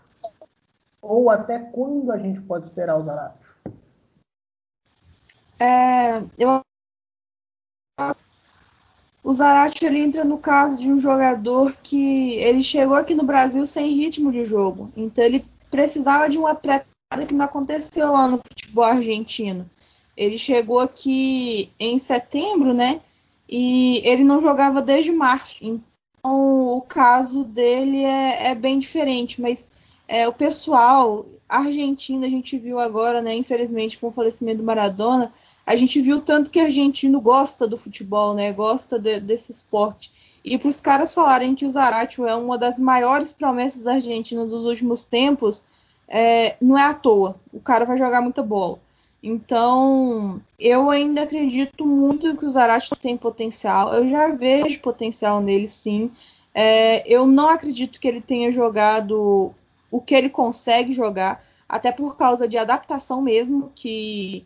Ou 1.01 1.29
até 1.29 1.59
quando 1.59 2.11
a 2.11 2.17
gente 2.17 2.41
pode 2.41 2.65
esperar 2.65 2.97
o 2.97 3.03
Zaratio? 3.03 3.49
É, 5.59 6.23
eu 6.37 6.61
o 9.21 9.33
Zarate 9.33 9.85
ele 9.85 9.99
entra 9.99 10.23
no 10.23 10.37
caso 10.37 10.77
de 10.77 10.89
um 10.91 10.99
jogador 10.99 11.75
que 11.83 12.35
ele 12.35 12.63
chegou 12.63 12.95
aqui 12.95 13.13
no 13.13 13.23
Brasil 13.23 13.65
sem 13.65 13.93
ritmo 13.93 14.31
de 14.31 14.45
jogo. 14.45 14.91
Então 14.95 15.23
ele 15.23 15.45
precisava 15.69 16.29
de 16.29 16.37
uma 16.37 16.55
preparada 16.55 17.27
que 17.27 17.33
não 17.33 17.45
aconteceu 17.45 18.13
lá 18.13 18.27
no 18.27 18.37
futebol 18.37 18.85
argentino. 18.85 19.69
Ele 20.15 20.37
chegou 20.37 20.79
aqui 20.79 21.71
em 21.77 21.99
setembro, 21.99 22.73
né? 22.73 23.01
E 23.47 24.01
ele 24.07 24.23
não 24.23 24.41
jogava 24.41 24.81
desde 24.81 25.11
março. 25.11 25.81
Então 26.19 26.77
o 26.77 26.81
caso 26.81 27.43
dele 27.43 28.03
é, 28.03 28.47
é 28.47 28.55
bem 28.55 28.79
diferente. 28.79 29.41
Mas 29.41 29.67
é, 30.07 30.27
o 30.27 30.33
pessoal 30.33 31.25
argentino, 31.47 32.25
a 32.25 32.29
gente 32.29 32.57
viu 32.57 32.79
agora, 32.79 33.21
né? 33.21 33.35
Infelizmente, 33.35 33.97
com 33.97 34.07
o 34.07 34.11
falecimento 34.11 34.57
do 34.57 34.63
Maradona, 34.63 35.33
a 35.65 35.75
gente 35.75 36.01
viu 36.01 36.21
tanto 36.21 36.49
que 36.51 36.59
argentino 36.59 37.19
gosta 37.21 37.67
do 37.67 37.77
futebol, 37.77 38.33
né? 38.33 38.51
Gosta 38.51 38.99
de, 38.99 39.19
desse 39.19 39.51
esporte. 39.51 40.11
E 40.43 40.57
para 40.57 40.69
os 40.69 40.79
caras 40.79 41.13
falarem 41.13 41.55
que 41.55 41.65
o 41.65 41.69
Zaratio 41.69 42.25
é 42.25 42.35
uma 42.35 42.57
das 42.57 42.79
maiores 42.79 43.31
promessas 43.31 43.87
argentinas 43.87 44.51
dos 44.51 44.65
últimos 44.65 45.05
tempos, 45.05 45.63
é, 46.07 46.55
não 46.61 46.77
é 46.77 46.83
à 46.83 46.93
toa. 46.93 47.35
O 47.53 47.59
cara 47.59 47.85
vai 47.85 47.97
jogar 47.97 48.21
muita 48.21 48.41
bola. 48.41 48.79
Então, 49.21 50.41
eu 50.57 50.89
ainda 50.89 51.23
acredito 51.23 51.85
muito 51.85 52.37
que 52.37 52.45
o 52.45 52.49
Zaratio 52.49 52.95
tem 52.95 53.17
potencial. 53.17 53.93
Eu 53.93 54.09
já 54.09 54.29
vejo 54.29 54.79
potencial 54.79 55.41
nele, 55.41 55.67
sim. 55.67 56.11
É, 56.53 57.03
eu 57.07 57.27
não 57.27 57.49
acredito 57.49 57.99
que 57.99 58.07
ele 58.07 58.21
tenha 58.21 58.51
jogado 58.51 59.53
o 59.91 60.01
que 60.01 60.15
ele 60.15 60.29
consegue 60.29 60.93
jogar, 60.93 61.43
até 61.67 61.91
por 61.91 62.15
causa 62.15 62.47
de 62.47 62.57
adaptação 62.57 63.21
mesmo, 63.21 63.71
que 63.75 64.45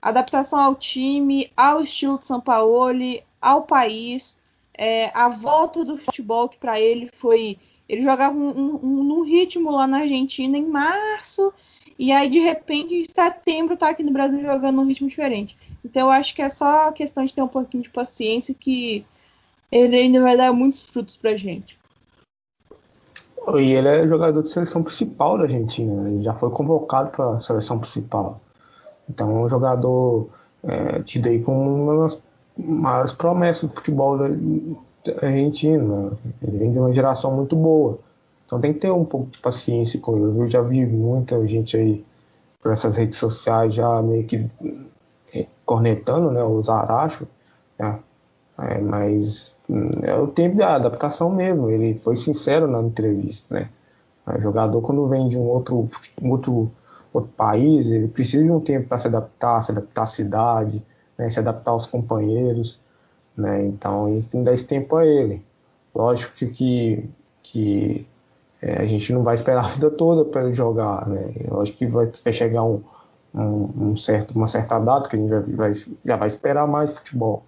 adaptação 0.00 0.58
ao 0.58 0.74
time, 0.74 1.50
ao 1.56 1.82
estilo 1.82 2.18
de 2.18 2.26
São 2.26 2.40
Paulo, 2.40 2.98
ao 3.40 3.62
país, 3.62 4.36
é, 4.76 5.10
a 5.14 5.28
volta 5.28 5.84
do 5.84 5.96
futebol 5.96 6.48
que 6.48 6.58
para 6.58 6.80
ele 6.80 7.08
foi. 7.12 7.58
Ele 7.88 8.00
jogava 8.00 8.34
um, 8.34 8.80
um, 8.82 9.04
num 9.04 9.22
ritmo 9.22 9.70
lá 9.70 9.86
na 9.86 9.98
Argentina 9.98 10.56
em 10.56 10.66
março, 10.66 11.52
e 11.98 12.12
aí 12.12 12.28
de 12.28 12.38
repente 12.38 12.94
em 12.94 13.04
setembro 13.04 13.76
tá 13.76 13.90
aqui 13.90 14.02
no 14.02 14.12
Brasil 14.12 14.40
jogando 14.40 14.76
num 14.76 14.86
ritmo 14.86 15.08
diferente. 15.08 15.56
Então 15.84 16.02
eu 16.02 16.10
acho 16.10 16.34
que 16.34 16.42
é 16.42 16.48
só 16.48 16.90
questão 16.92 17.24
de 17.24 17.32
ter 17.32 17.42
um 17.42 17.48
pouquinho 17.48 17.82
de 17.82 17.90
paciência 17.90 18.54
que 18.54 19.04
ele 19.70 19.96
ainda 19.96 20.20
vai 20.20 20.36
dar 20.36 20.52
muitos 20.52 20.84
frutos 20.86 21.16
pra 21.16 21.36
gente. 21.36 21.78
E 23.56 23.72
ele 23.72 23.88
é 23.88 24.08
jogador 24.08 24.42
de 24.42 24.48
seleção 24.48 24.82
principal 24.82 25.36
da 25.36 25.44
Argentina, 25.44 26.08
ele 26.08 26.22
já 26.22 26.32
foi 26.32 26.50
convocado 26.50 27.10
para 27.10 27.36
a 27.36 27.40
seleção 27.40 27.78
principal. 27.78 28.40
Então 29.08 29.30
é 29.30 29.44
um 29.44 29.48
jogador 29.48 30.28
é, 30.62 31.02
tido 31.02 31.28
aí 31.28 31.42
como 31.42 31.60
uma 31.60 32.02
das 32.02 32.22
maiores 32.56 33.12
promessas 33.12 33.68
do 33.68 33.76
futebol 33.76 34.18
argentino. 35.22 36.10
Né? 36.10 36.16
Ele 36.42 36.58
vem 36.58 36.72
de 36.72 36.78
uma 36.78 36.92
geração 36.92 37.34
muito 37.34 37.54
boa. 37.54 37.98
Então 38.54 38.60
tem 38.60 38.72
que 38.72 38.78
ter 38.78 38.92
um 38.92 39.04
pouco 39.04 39.30
de 39.30 39.40
paciência 39.40 39.98
com 39.98 40.16
ele. 40.16 40.38
Eu 40.38 40.48
já 40.48 40.62
vi 40.62 40.86
muita 40.86 41.44
gente 41.48 41.76
aí 41.76 42.04
por 42.62 42.70
essas 42.70 42.96
redes 42.96 43.18
sociais 43.18 43.74
já 43.74 44.00
meio 44.00 44.24
que 44.24 44.48
é, 45.34 45.46
cornetando 45.66 46.30
né, 46.30 46.40
os 46.44 46.68
Aracho, 46.68 47.26
né? 47.76 47.98
é, 48.60 48.80
mas 48.80 49.52
hum, 49.68 49.90
é 50.04 50.14
o 50.14 50.28
tempo 50.28 50.54
de 50.54 50.62
adaptação 50.62 51.30
mesmo. 51.30 51.68
Ele 51.68 51.98
foi 51.98 52.14
sincero 52.14 52.68
na 52.68 52.80
entrevista. 52.80 53.52
Né? 53.52 53.68
O 54.24 54.40
jogador, 54.40 54.80
quando 54.82 55.08
vem 55.08 55.26
de 55.26 55.36
um 55.36 55.48
outro, 55.48 55.86
um 56.22 56.30
outro 56.30 56.70
outro 57.12 57.32
país, 57.36 57.90
ele 57.90 58.06
precisa 58.06 58.44
de 58.44 58.50
um 58.50 58.60
tempo 58.60 58.88
para 58.88 58.98
se 58.98 59.08
adaptar, 59.08 59.62
se 59.62 59.72
adaptar 59.72 60.02
à 60.02 60.06
cidade, 60.06 60.82
né, 61.16 61.30
se 61.30 61.38
adaptar 61.38 61.70
aos 61.70 61.86
companheiros, 61.86 62.80
né, 63.36 63.64
então 63.66 64.20
não 64.32 64.42
dá 64.42 64.52
esse 64.52 64.64
tempo 64.64 64.96
a 64.96 65.06
ele. 65.06 65.44
Lógico 65.94 66.34
que, 66.34 66.46
que, 66.48 67.08
que 67.40 68.08
é, 68.64 68.80
a 68.80 68.86
gente 68.86 69.12
não 69.12 69.22
vai 69.22 69.34
esperar 69.34 69.62
a 69.62 69.68
vida 69.68 69.90
toda 69.90 70.24
para 70.24 70.44
ele 70.44 70.54
jogar, 70.54 71.06
né, 71.06 71.34
lógico 71.50 71.76
que 71.76 71.86
vai, 71.86 72.10
vai 72.24 72.32
chegar 72.32 72.64
um, 72.64 72.82
um, 73.34 73.90
um, 73.90 73.96
certo, 73.96 74.30
uma 74.34 74.46
certa 74.46 74.78
data 74.78 75.06
que 75.06 75.16
a 75.16 75.18
gente 75.18 75.28
já 75.28 75.40
vai, 75.40 75.72
já 76.02 76.16
vai 76.16 76.26
esperar 76.26 76.66
mais 76.66 76.96
futebol. 76.96 77.44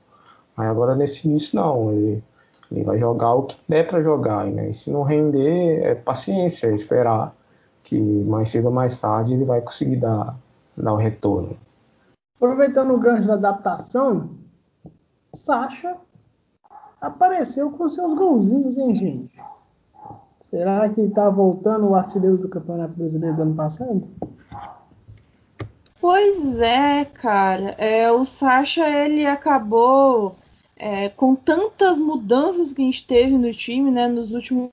Mas 0.54 0.68
agora 0.68 0.94
nesse 0.94 1.26
início 1.26 1.56
não, 1.56 1.90
ele, 1.90 2.22
ele 2.70 2.84
vai 2.84 2.98
jogar 2.98 3.34
o 3.34 3.44
que 3.44 3.58
der 3.66 3.86
para 3.86 4.02
jogar, 4.02 4.44
né, 4.44 4.68
e 4.68 4.74
se 4.74 4.90
não 4.90 5.04
render, 5.04 5.82
é 5.84 5.94
paciência, 5.94 6.66
é 6.66 6.74
esperar 6.74 7.34
que 7.82 7.98
mais 7.98 8.50
cedo 8.50 8.66
ou 8.66 8.72
mais 8.72 9.00
tarde 9.00 9.32
ele 9.32 9.44
vai 9.46 9.62
conseguir 9.62 9.96
dar, 9.96 10.36
dar 10.76 10.92
o 10.92 10.96
retorno. 10.96 11.56
Aproveitando 12.36 12.92
o 12.92 13.00
gancho 13.00 13.26
da 13.28 13.34
adaptação, 13.34 14.28
Sacha 15.34 15.96
apareceu 17.00 17.70
com 17.70 17.88
seus 17.88 18.14
golzinhos, 18.14 18.76
hein, 18.76 18.94
gente? 18.94 19.40
Será 20.50 20.88
que 20.88 21.00
está 21.00 21.28
voltando 21.28 21.90
o 21.90 21.96
artilheiro 21.96 22.38
do 22.38 22.48
Campeonato 22.48 22.94
Brasileiro 22.94 23.34
do 23.34 23.42
ano 23.42 23.54
passado? 23.56 24.08
Pois 26.00 26.60
é, 26.60 27.04
cara. 27.04 27.70
É, 27.78 28.12
o 28.12 28.24
Sacha 28.24 28.88
ele 28.88 29.26
acabou 29.26 30.36
é, 30.76 31.08
com 31.08 31.34
tantas 31.34 31.98
mudanças 31.98 32.72
que 32.72 32.80
a 32.80 32.84
gente 32.84 33.04
teve 33.04 33.36
no 33.36 33.52
time, 33.52 33.90
né, 33.90 34.06
nos 34.06 34.30
últimos 34.30 34.68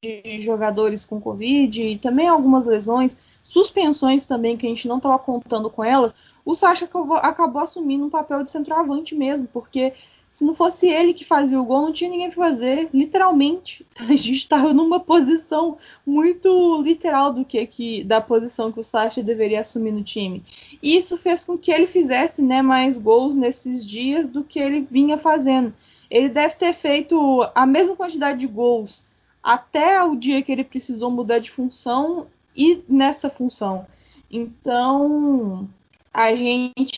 de 0.00 0.38
jogadores 0.40 1.04
com 1.04 1.20
Covid 1.20 1.82
e 1.82 1.98
também 1.98 2.28
algumas 2.28 2.66
lesões, 2.66 3.16
suspensões 3.42 4.26
também 4.26 4.56
que 4.56 4.66
a 4.66 4.68
gente 4.68 4.86
não 4.86 4.98
estava 4.98 5.18
contando 5.18 5.68
com 5.68 5.82
elas, 5.82 6.14
o 6.44 6.54
Sacha 6.54 6.84
acabou, 6.84 7.16
acabou, 7.16 7.62
assumindo 7.62 8.04
um 8.04 8.10
papel 8.10 8.44
de 8.44 8.50
centroavante 8.50 9.14
mesmo, 9.14 9.48
porque 9.48 9.92
se 10.32 10.44
não 10.44 10.54
fosse 10.54 10.88
ele 10.88 11.12
que 11.12 11.24
fazia 11.24 11.60
o 11.60 11.64
gol, 11.64 11.82
não 11.82 11.92
tinha 11.92 12.10
ninguém 12.10 12.30
para 12.30 12.50
fazer, 12.50 12.88
literalmente. 12.92 13.86
A 14.00 14.04
gente 14.04 14.32
estava 14.32 14.72
numa 14.72 14.98
posição 14.98 15.76
muito 16.06 16.80
literal 16.82 17.32
do 17.32 17.44
que, 17.44 17.64
que 17.66 18.02
da 18.02 18.20
posição 18.20 18.72
que 18.72 18.80
o 18.80 18.84
Sacha 18.84 19.22
deveria 19.22 19.60
assumir 19.60 19.92
no 19.92 20.02
time. 20.02 20.42
E 20.82 20.96
isso 20.96 21.18
fez 21.18 21.44
com 21.44 21.58
que 21.58 21.70
ele 21.70 21.86
fizesse 21.86 22.40
né, 22.40 22.62
mais 22.62 22.96
gols 22.96 23.36
nesses 23.36 23.86
dias 23.86 24.30
do 24.30 24.42
que 24.42 24.58
ele 24.58 24.86
vinha 24.90 25.18
fazendo. 25.18 25.74
Ele 26.10 26.28
deve 26.28 26.56
ter 26.56 26.72
feito 26.74 27.46
a 27.54 27.66
mesma 27.66 27.94
quantidade 27.94 28.40
de 28.40 28.46
gols 28.46 29.04
até 29.42 30.02
o 30.02 30.16
dia 30.16 30.42
que 30.42 30.52
ele 30.52 30.64
precisou 30.64 31.10
mudar 31.10 31.40
de 31.40 31.50
função 31.50 32.26
e 32.56 32.82
nessa 32.88 33.28
função. 33.28 33.86
Então, 34.30 35.68
a 36.12 36.34
gente 36.34 36.96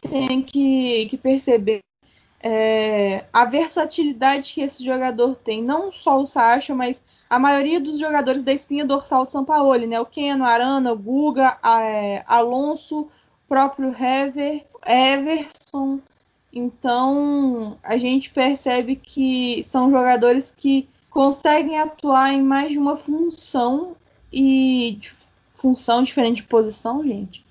tem 0.00 0.42
que, 0.42 1.06
que 1.06 1.16
perceber 1.16 1.80
é, 2.42 3.24
a 3.32 3.44
versatilidade 3.44 4.52
que 4.52 4.60
esse 4.60 4.84
jogador 4.84 5.36
tem. 5.36 5.62
Não 5.62 5.92
só 5.92 6.20
o 6.20 6.26
Sacha, 6.26 6.74
mas 6.74 7.04
a 7.30 7.38
maioria 7.38 7.80
dos 7.80 7.98
jogadores 7.98 8.42
da 8.42 8.52
espinha 8.52 8.84
dorsal 8.84 9.24
de 9.24 9.32
São 9.32 9.44
Paulo, 9.44 9.74
né? 9.86 10.00
O 10.00 10.06
Keno, 10.06 10.44
Arana, 10.44 10.92
o 10.92 10.98
Guga, 10.98 11.56
a, 11.62 11.82
é, 11.82 12.24
Alonso, 12.26 13.08
próprio 13.48 13.90
Hever, 13.90 14.66
Everson. 14.86 16.00
Então, 16.52 17.78
a 17.82 17.96
gente 17.96 18.30
percebe 18.30 18.96
que 18.96 19.62
são 19.64 19.90
jogadores 19.90 20.52
que 20.54 20.88
conseguem 21.08 21.78
atuar 21.78 22.32
em 22.32 22.42
mais 22.42 22.72
de 22.72 22.78
uma 22.78 22.96
função 22.96 23.96
e 24.32 24.98
função 25.54 26.02
diferente 26.02 26.36
de 26.36 26.44
posição, 26.44 27.02
gente, 27.04 27.44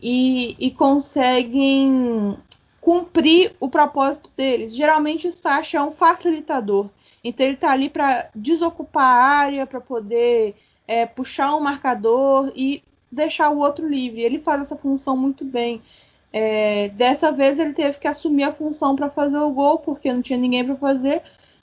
e, 0.00 0.56
e 0.58 0.70
conseguem 0.70 2.36
cumprir 2.84 3.56
o 3.58 3.66
propósito 3.66 4.30
deles. 4.36 4.76
Geralmente 4.76 5.26
o 5.26 5.32
Sasha 5.32 5.78
é 5.78 5.82
um 5.82 5.90
facilitador, 5.90 6.90
então 7.24 7.46
ele 7.46 7.54
está 7.54 7.72
ali 7.72 7.88
para 7.88 8.28
desocupar 8.34 9.06
a 9.06 9.24
área, 9.24 9.66
para 9.66 9.80
poder 9.80 10.54
é, 10.86 11.06
puxar 11.06 11.54
um 11.54 11.60
marcador 11.60 12.52
e 12.54 12.82
deixar 13.10 13.48
o 13.48 13.60
outro 13.60 13.88
livre. 13.88 14.20
Ele 14.20 14.38
faz 14.38 14.60
essa 14.60 14.76
função 14.76 15.16
muito 15.16 15.46
bem. 15.46 15.80
É, 16.30 16.90
dessa 16.90 17.32
vez 17.32 17.58
ele 17.58 17.72
teve 17.72 17.98
que 17.98 18.06
assumir 18.06 18.44
a 18.44 18.52
função 18.52 18.94
para 18.94 19.08
fazer 19.08 19.38
o 19.38 19.50
gol, 19.50 19.78
porque 19.78 20.12
não 20.12 20.20
tinha 20.20 20.38
ninguém 20.38 20.62
para 20.62 20.76
fazer. 20.76 21.22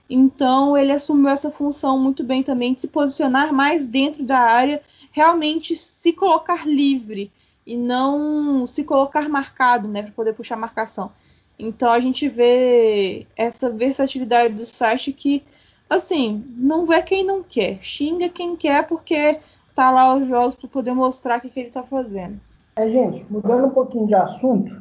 Então 0.10 0.76
ele 0.76 0.92
assumiu 0.92 1.30
essa 1.30 1.52
função 1.52 2.00
muito 2.00 2.24
bem 2.24 2.42
também 2.42 2.74
de 2.74 2.82
se 2.82 2.88
posicionar 2.88 3.54
mais 3.54 3.88
dentro 3.88 4.24
da 4.24 4.40
área, 4.40 4.82
realmente 5.12 5.76
se 5.76 6.12
colocar 6.14 6.68
livre 6.68 7.32
e 7.66 7.78
não 7.78 8.66
se 8.66 8.84
colocar 8.84 9.30
marcado, 9.30 9.88
né, 9.88 10.04
para 10.04 10.12
poder 10.12 10.34
puxar 10.34 10.56
marcação. 10.56 11.12
Então 11.58 11.92
a 11.92 12.00
gente 12.00 12.28
vê 12.28 13.28
essa 13.36 13.70
versatilidade 13.70 14.54
do 14.56 14.66
Sacha 14.66 15.12
que 15.12 15.44
assim, 15.90 16.44
não 16.56 16.86
vê 16.86 17.02
quem 17.02 17.26
não 17.26 17.44
quer, 17.44 17.78
xinga 17.82 18.30
quem 18.30 18.56
quer 18.56 18.88
porque 18.88 19.40
tá 19.76 19.92
lá 19.92 20.16
os 20.16 20.28
jogos 20.28 20.56
para 20.56 20.70
poder 20.70 20.94
mostrar 20.94 21.38
o 21.38 21.42
que, 21.42 21.50
que 21.50 21.60
ele 21.60 21.70
tá 21.70 21.84
fazendo. 21.84 22.40
É, 22.76 22.90
gente, 22.90 23.26
mudando 23.30 23.66
um 23.66 23.72
pouquinho 23.72 24.08
de 24.08 24.16
assunto, 24.16 24.76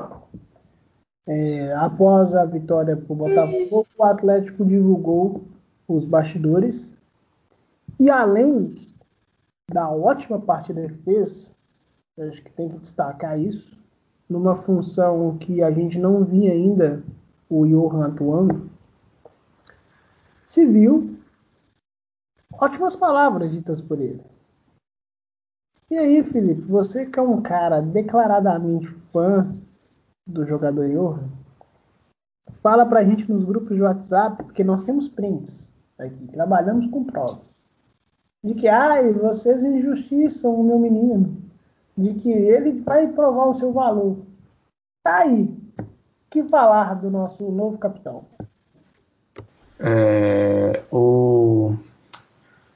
é, 1.28 1.72
após 1.74 2.34
a 2.34 2.44
vitória 2.44 2.96
pro 2.96 3.14
Botafogo, 3.14 3.86
o 3.98 4.04
Atlético 4.04 4.64
divulgou 4.64 5.42
os 5.88 6.04
bastidores 6.04 6.96
e 7.98 8.08
além 8.08 8.88
da 9.70 9.90
ótima 9.90 10.40
partida 10.40 10.88
que 10.88 10.94
fez, 11.02 11.54
acho 12.20 12.42
que 12.42 12.50
tem 12.50 12.68
que 12.68 12.78
destacar 12.78 13.38
isso, 13.38 13.78
numa 14.28 14.56
função 14.56 15.36
que 15.38 15.62
a 15.62 15.70
gente 15.70 15.98
não 15.98 16.24
via 16.24 16.52
ainda 16.52 17.02
o 17.48 17.66
Johan 17.66 18.06
atuando, 18.06 18.70
se 20.46 20.66
viu 20.66 21.16
ótimas 22.52 22.94
palavras 22.94 23.50
ditas 23.50 23.80
por 23.80 24.00
ele. 24.00 24.22
E 25.90 25.98
aí, 25.98 26.22
Felipe, 26.22 26.60
você 26.62 27.06
que 27.06 27.18
é 27.18 27.22
um 27.22 27.42
cara 27.42 27.80
declaradamente 27.80 28.86
fã 28.86 29.52
do 30.24 30.46
jogador 30.46 30.88
Johan, 30.88 31.28
fala 32.52 32.86
pra 32.86 33.04
gente 33.04 33.30
nos 33.30 33.42
grupos 33.42 33.76
de 33.76 33.82
WhatsApp, 33.82 34.44
porque 34.44 34.62
nós 34.62 34.84
temos 34.84 35.08
prints 35.08 35.74
aqui, 35.98 36.28
trabalhamos 36.28 36.86
com 36.86 37.04
prova. 37.04 37.40
De 38.42 38.54
que, 38.54 38.68
ai, 38.68 39.12
vocês 39.12 39.64
injustiçam 39.64 40.54
o 40.54 40.64
meu 40.64 40.78
menino. 40.78 41.49
De 42.00 42.14
que 42.14 42.30
ele 42.30 42.80
vai 42.80 43.08
provar 43.08 43.46
o 43.46 43.54
seu 43.54 43.72
valor. 43.72 44.18
Tá 45.02 45.18
aí. 45.18 45.54
Que 46.30 46.42
falar 46.44 46.94
do 46.94 47.10
nosso 47.10 47.50
novo 47.50 47.76
capitão? 47.76 48.24
É, 49.78 50.82
o 50.92 51.74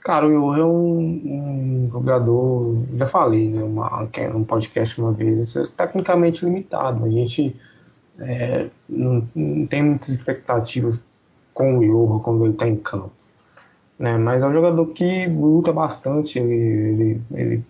cara, 0.05 0.27
o 0.27 0.31
Johan 0.31 0.59
é 0.59 0.65
um, 0.65 0.99
um, 0.99 1.89
jogador, 1.91 2.85
já 2.95 3.07
falei, 3.09 3.49
né, 3.49 3.63
uma, 3.63 4.09
um 4.35 4.45
podcast 4.45 5.01
uma 5.01 5.13
vez, 5.13 5.57
é 5.57 5.67
tecnicamente 5.77 6.45
limitado. 6.45 7.05
A 7.05 7.11
gente 7.11 7.57
é, 8.19 8.69
não, 8.89 9.27
não, 9.35 9.67
tem 9.67 9.83
muitas 9.83 10.11
expectativas 10.11 11.05
com 11.53 11.79
o 11.79 11.81
Johan 11.81 12.19
quando 12.21 12.45
ele 12.45 12.53
está 12.53 12.69
em 12.69 12.77
campo. 12.77 13.13
Né, 13.99 14.19
mas 14.19 14.43
é 14.43 14.47
um 14.47 14.53
jogador 14.53 14.87
que 14.89 15.27
luta 15.27 15.73
bastante, 15.73 16.39
ele, 16.39 16.53
ele, 16.53 17.23
ele, 17.33 17.65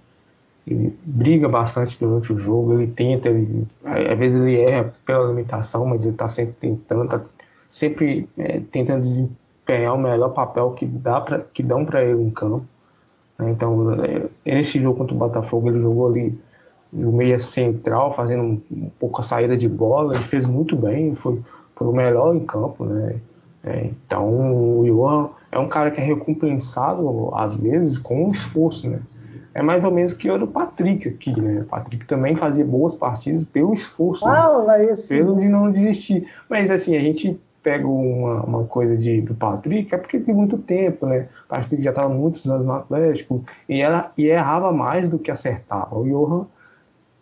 ele, 0.66 0.96
briga 1.05 1.48
bastante 1.48 1.98
durante 1.98 2.33
o 2.33 2.38
jogo, 2.38 2.74
ele 2.74 2.87
tenta, 2.87 3.29
ele, 3.29 3.66
às 3.85 4.18
vezes 4.18 4.40
ele 4.40 4.61
erra 4.61 4.94
pela 5.05 5.29
limitação, 5.29 5.85
mas 5.87 6.05
ele 6.05 6.14
está 6.14 6.29
sempre 6.29 6.55
tentando, 6.59 7.09
tá 7.09 7.20
sempre 7.68 8.29
é, 8.38 8.61
tentando 8.70 9.03
desempenhar 9.03 9.94
o 9.94 9.98
melhor 9.98 10.31
papel 10.31 10.70
que, 10.72 10.87
dá 10.87 11.20
pra, 11.20 11.40
que 11.40 11.62
dão 11.62 11.85
para 11.85 12.03
ele 12.03 12.22
em 12.22 12.31
campo. 12.31 12.64
Né? 13.38 13.50
Então, 13.50 13.90
é, 14.05 14.55
nesse 14.55 14.81
jogo 14.81 14.98
contra 14.98 15.14
o 15.14 15.18
Botafogo, 15.18 15.68
ele 15.68 15.81
jogou 15.81 16.09
ali 16.09 16.38
no 16.92 17.12
meia 17.12 17.38
central, 17.38 18.12
fazendo 18.12 18.42
um, 18.42 18.90
pouco 18.98 19.20
a 19.20 19.24
saída 19.24 19.57
de 19.57 19.68
bola, 19.68 20.14
ele 20.14 20.22
fez 20.22 20.46
muito 20.46 20.77
bem, 20.77 21.14
foi, 21.14 21.42
foi 21.74 21.88
o 21.88 21.92
melhor 21.92 22.35
em 22.35 22.40
campo. 22.40 22.85
Né? 22.85 23.16
É, 23.64 23.87
então, 23.87 24.79
o 24.79 24.85
Johan 24.85 25.31
é 25.50 25.59
um 25.59 25.68
cara 25.68 25.90
que 25.90 26.00
é 26.00 26.05
recompensado, 26.05 27.35
às 27.35 27.57
vezes, 27.57 27.98
com 27.98 28.27
um 28.27 28.31
esforço. 28.31 28.88
Né? 28.88 29.00
É 29.55 29.62
mais 29.62 29.85
ou 29.85 29.90
menos 29.93 30.12
que 30.12 30.29
o 30.29 30.37
do 30.37 30.49
Patrick 30.49 31.09
aqui, 31.09 31.40
né? 31.40 31.61
O 31.61 31.64
Patrick 31.64 32.05
também 32.07 32.35
fazia 32.35 32.64
boas 32.64 32.97
partidas 32.97 33.45
pelo 33.45 33.73
esforço, 33.73 34.23
Fala 34.23 34.79
né? 34.79 34.87
esse... 34.87 35.09
pelo 35.09 35.38
de 35.38 35.49
não 35.49 35.71
desistir. 35.71 36.29
Mas 36.51 36.73
assim, 36.73 36.97
a 36.97 37.01
gente 37.01 37.40
pega 37.62 37.87
uma, 37.87 38.43
uma 38.43 38.64
coisa 38.64 38.97
de, 38.97 39.23
do 39.23 39.35
Patrick, 39.35 39.95
é 39.95 39.97
porque 39.99 40.19
tem 40.19 40.35
muito 40.35 40.59
tempo, 40.59 41.07
né? 41.07 41.29
O 41.45 41.49
Patrick 41.49 41.83
já 41.83 41.90
estava 41.90 42.09
muitos 42.09 42.45
anos 42.51 42.67
no 42.67 42.73
Atlético 42.73 43.45
e, 43.69 43.81
ela, 43.81 44.12
e 44.19 44.27
errava 44.27 44.73
mais 44.73 45.09
do 45.09 45.19
que 45.19 45.31
acertava. 45.31 45.97
O 45.97 46.05
Johan 46.05 46.47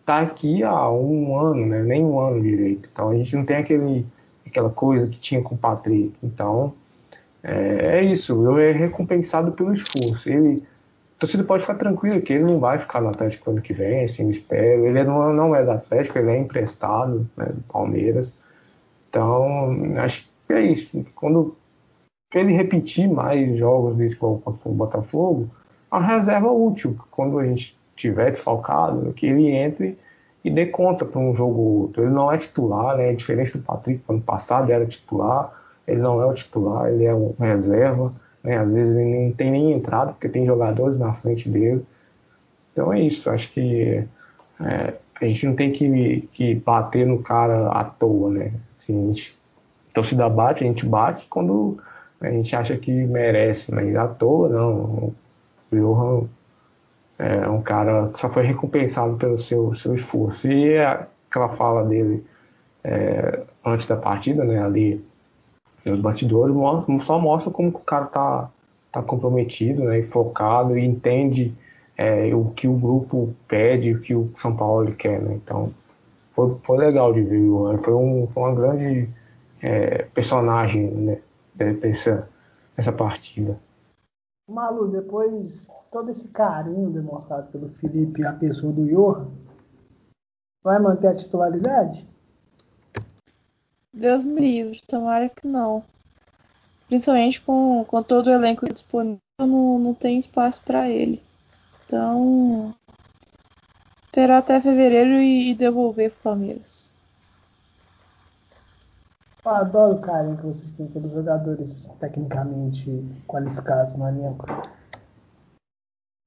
tá 0.03 0.19
aqui 0.19 0.63
há 0.63 0.89
um 0.89 1.37
ano, 1.37 1.67
né? 1.67 1.83
Nem 1.83 2.03
um 2.03 2.19
ano 2.19 2.41
direito. 2.41 2.89
Então 2.91 3.09
a 3.09 3.15
gente 3.15 3.35
não 3.35 3.45
tem 3.45 3.57
aquele, 3.57 4.05
aquela 4.45 4.71
coisa 4.71 5.07
que 5.07 5.19
tinha 5.19 5.41
com 5.41 5.53
o 5.53 5.57
Patrick. 5.57 6.13
Então 6.23 6.73
é, 7.43 7.99
é 7.99 8.03
isso, 8.03 8.43
eu 8.43 8.57
é 8.57 8.71
recompensado 8.71 9.51
pelo 9.51 9.71
esforço. 9.71 10.29
Ele 10.29 10.63
torcida 11.23 11.43
pode 11.45 11.61
ficar 11.63 11.75
tranquila 11.75 12.19
que 12.19 12.33
ele 12.33 12.43
não 12.43 12.59
vai 12.59 12.77
ficar 12.77 12.99
no 12.99 13.07
Atlético 13.07 13.49
ano 13.49 13.61
que 13.61 13.71
vem, 13.71 14.03
assim, 14.03 14.27
espero. 14.27 14.85
Ele 14.85 15.03
não, 15.05 15.31
não 15.31 15.55
é 15.55 15.63
do 15.63 15.71
Atlético, 15.71 16.19
ele 16.19 16.31
é 16.31 16.37
emprestado 16.37 17.29
né, 17.37 17.45
do 17.45 17.61
Palmeiras. 17.61 18.37
Então, 19.09 19.73
acho 20.03 20.29
que 20.45 20.53
é 20.53 20.61
isso. 20.61 21.05
Quando 21.15 21.55
ele 22.33 22.51
repetir 22.51 23.07
mais 23.07 23.55
jogos 23.55 23.95
desse 23.95 24.17
contra 24.17 24.51
o 24.65 24.73
Botafogo, 24.73 25.49
a 25.89 25.99
reserva 25.99 26.51
útil, 26.51 26.97
quando 27.09 27.39
a 27.39 27.45
gente 27.45 27.77
tiver 27.95 28.31
desfalcado, 28.31 29.13
que 29.13 29.27
ele 29.27 29.47
entre 29.47 29.97
e 30.43 30.51
dê 30.51 30.65
conta 30.65 31.05
para 31.05 31.21
um 31.21 31.33
jogo 31.33 31.57
ou 31.57 31.81
outro. 31.83 32.03
Ele 32.03 32.11
não 32.11 32.29
é 32.29 32.37
titular, 32.37 32.97
né? 32.97 33.11
É 33.11 33.15
diferente 33.15 33.57
do 33.57 33.63
Patrick, 33.63 34.03
ano 34.09 34.19
passado 34.19 34.69
era 34.69 34.85
titular, 34.85 35.53
ele 35.87 36.01
não 36.01 36.21
é 36.21 36.25
o 36.25 36.33
titular, 36.33 36.89
ele 36.89 37.05
é 37.05 37.15
um 37.15 37.33
reserva. 37.39 38.13
Né? 38.43 38.57
Às 38.57 38.71
vezes 38.71 38.95
ele 38.95 39.25
não 39.27 39.31
tem 39.31 39.51
nem 39.51 39.71
entrada, 39.71 40.11
porque 40.11 40.29
tem 40.29 40.45
jogadores 40.45 40.97
na 40.97 41.13
frente 41.13 41.49
dele. 41.49 41.85
Então 42.71 42.91
é 42.91 42.99
isso, 42.99 43.29
acho 43.29 43.51
que 43.51 44.03
é, 44.59 44.93
a 45.21 45.25
gente 45.25 45.45
não 45.45 45.55
tem 45.55 45.71
que, 45.71 46.27
que 46.33 46.55
bater 46.55 47.05
no 47.05 47.19
cara 47.19 47.69
à 47.69 47.83
toa, 47.83 48.29
né? 48.31 48.53
Assim, 48.77 49.03
a 49.03 49.07
gente, 49.07 49.39
torcida 49.93 50.27
bate, 50.27 50.63
a 50.63 50.67
gente 50.67 50.85
bate 50.85 51.27
quando 51.27 51.77
a 52.19 52.29
gente 52.29 52.55
acha 52.55 52.77
que 52.77 52.91
merece, 52.91 53.73
mas 53.73 53.95
à 53.95 54.07
toa 54.07 54.49
não. 54.49 55.13
O 55.71 55.75
Johan 55.75 56.27
é 57.19 57.47
um 57.47 57.61
cara 57.61 58.09
que 58.09 58.19
só 58.19 58.29
foi 58.29 58.43
recompensado 58.43 59.15
pelo 59.17 59.37
seu, 59.37 59.73
seu 59.73 59.93
esforço. 59.93 60.51
E 60.51 60.77
aquela 60.77 61.49
fala 61.49 61.83
dele 61.83 62.25
é, 62.83 63.41
antes 63.65 63.87
da 63.87 63.95
partida, 63.95 64.43
né, 64.43 64.63
ali 64.63 65.03
os 65.85 65.99
bastidores 65.99 66.55
só 67.01 67.19
mostra 67.19 67.51
como 67.51 67.69
o 67.69 67.79
cara 67.79 68.05
tá, 68.05 68.49
tá 68.91 69.01
comprometido 69.01 69.83
né, 69.83 69.99
e 69.99 70.03
focado 70.03 70.77
e 70.77 70.85
entende 70.85 71.53
é, 71.97 72.33
o 72.33 72.45
que 72.51 72.67
o 72.67 72.73
grupo 72.73 73.33
pede, 73.47 73.93
o 73.93 74.01
que 74.01 74.15
o 74.15 74.31
São 74.35 74.55
Paulo 74.55 74.93
quer. 74.93 75.21
Né? 75.21 75.35
Então, 75.35 75.73
foi, 76.33 76.55
foi 76.63 76.77
legal 76.77 77.13
de 77.13 77.21
ver 77.21 77.39
o 77.39 77.57
Johan. 77.57 77.77
Foi, 77.79 77.93
um, 77.93 78.27
foi 78.27 78.43
uma 78.43 78.55
grande 78.55 79.09
é, 79.61 80.03
personagem 80.13 80.89
né, 80.91 81.21
dessa, 81.55 82.29
dessa 82.75 82.91
partida. 82.91 83.59
Malu, 84.49 84.87
depois 84.89 85.67
de 85.67 85.85
todo 85.91 86.09
esse 86.09 86.27
carinho 86.29 86.89
demonstrado 86.89 87.51
pelo 87.51 87.69
Felipe 87.69 88.25
a 88.25 88.33
pessoa 88.33 88.73
do 88.73 88.85
Johan, 88.85 89.27
vai 90.63 90.79
manter 90.79 91.07
a 91.07 91.15
titularidade? 91.15 92.07
Deus 93.93 94.25
me 94.25 94.41
livre, 94.41 94.81
tomara 94.87 95.29
que 95.29 95.45
não. 95.45 95.83
Principalmente 96.87 97.39
com, 97.41 97.85
com 97.85 98.01
todo 98.01 98.27
o 98.27 98.31
elenco 98.31 98.71
disponível, 98.71 99.19
não, 99.39 99.77
não 99.77 99.93
tem 99.93 100.17
espaço 100.17 100.63
para 100.63 100.89
ele. 100.89 101.21
Então, 101.85 102.73
esperar 103.95 104.39
até 104.39 104.59
fevereiro 104.59 105.21
e, 105.21 105.51
e 105.51 105.55
devolver 105.55 106.11
pro 106.11 106.31
Palmeiras. 106.31 106.91
Eu 109.45 109.51
adoro 109.51 109.95
o 109.95 110.01
carinho 110.01 110.37
que 110.37 110.45
vocês 110.45 110.71
têm 110.71 110.87
pelos 110.87 111.11
jogadores 111.11 111.87
tecnicamente 111.99 112.89
qualificados 113.27 113.93
no 113.95 114.07
elenco. 114.07 114.45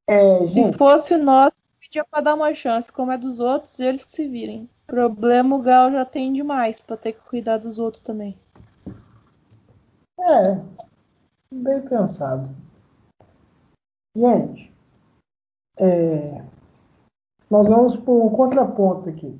É, 0.08 0.46
gente... 0.46 0.72
Se 0.72 0.78
fosse 0.78 1.16
nós, 1.16 1.52
pedia 1.80 2.04
para 2.04 2.22
dar 2.22 2.34
uma 2.34 2.54
chance. 2.54 2.92
Como 2.92 3.10
é 3.10 3.18
dos 3.18 3.40
outros, 3.40 3.80
eles 3.80 4.04
que 4.04 4.10
se 4.10 4.28
virem. 4.28 4.68
Problema 4.86 5.56
o 5.56 5.62
Gal 5.62 5.90
já 5.90 6.04
tem 6.04 6.32
demais 6.32 6.80
para 6.80 6.96
ter 6.96 7.12
que 7.12 7.22
cuidar 7.22 7.58
dos 7.58 7.78
outros 7.78 8.02
também. 8.02 8.38
É, 10.20 10.60
bem 11.52 11.82
pensado. 11.82 12.54
Gente, 14.16 14.72
é, 15.78 16.42
nós 17.50 17.68
vamos 17.68 17.96
por 17.96 18.24
um 18.24 18.30
contraponto 18.30 19.10
aqui. 19.10 19.38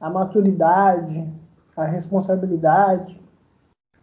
A 0.00 0.10
maturidade, 0.10 1.32
a 1.76 1.84
responsabilidade, 1.84 3.20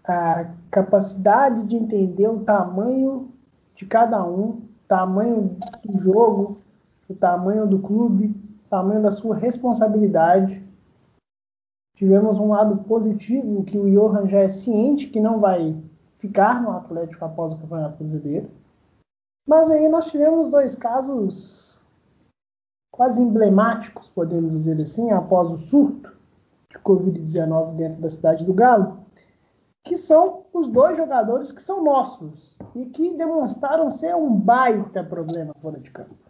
a 0.04 0.52
capacidade 0.72 1.68
de 1.68 1.76
entender 1.76 2.28
o 2.28 2.44
tamanho 2.44 3.32
de 3.76 3.86
cada 3.86 4.26
um, 4.26 4.62
tamanho 4.88 5.58
do 5.84 5.98
jogo, 5.98 6.62
o 7.08 7.14
tamanho 7.14 7.68
do 7.68 7.80
clube, 7.80 8.36
tamanho 8.70 9.02
da 9.02 9.12
sua 9.12 9.36
responsabilidade. 9.36 10.64
Tivemos 11.96 12.40
um 12.40 12.50
lado 12.50 12.78
positivo, 12.84 13.64
que 13.64 13.78
o 13.78 13.90
Johan 13.90 14.28
já 14.28 14.40
é 14.40 14.48
ciente 14.48 15.08
que 15.08 15.20
não 15.20 15.40
vai 15.40 15.76
ficar 16.20 16.62
no 16.62 16.72
Atlético 16.72 17.26
após 17.26 17.54
o 17.54 17.58
Campeonato 17.58 17.98
Brasileiro. 17.98 18.50
Mas 19.48 19.70
aí 19.70 19.90
nós 19.90 20.08
tivemos 20.12 20.52
dois 20.52 20.76
casos 20.76 21.82
quase 22.92 23.22
emblemáticos, 23.22 24.10
podemos 24.10 24.52
dizer 24.52 24.82
assim, 24.82 25.12
após 25.12 25.50
o 25.50 25.58
surto 25.58 26.16
de 26.70 26.78
Covid-19 26.80 27.76
dentro 27.76 28.02
da 28.02 28.10
cidade 28.10 28.46
do 28.46 28.54
Galo, 28.54 29.00
que 29.84 29.98
são 29.98 30.46
os 30.54 30.68
dois 30.68 30.98
jogadores 30.98 31.52
que 31.52 31.62
são 31.62 31.84
nossos 31.84 32.60
e 32.76 32.86
que 32.86 33.16
demonstraram 33.16 33.90
ser 33.90 34.16
um 34.16 34.36
baita 34.36 35.04
problema 35.04 35.54
fora 35.62 35.80
de 35.80 35.90
campo. 35.90 36.29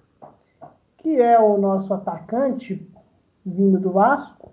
Que 1.02 1.22
é 1.22 1.40
o 1.40 1.58
nosso 1.58 1.94
atacante 1.94 2.86
vindo 3.46 3.80
do 3.80 3.92
Vasco, 3.92 4.52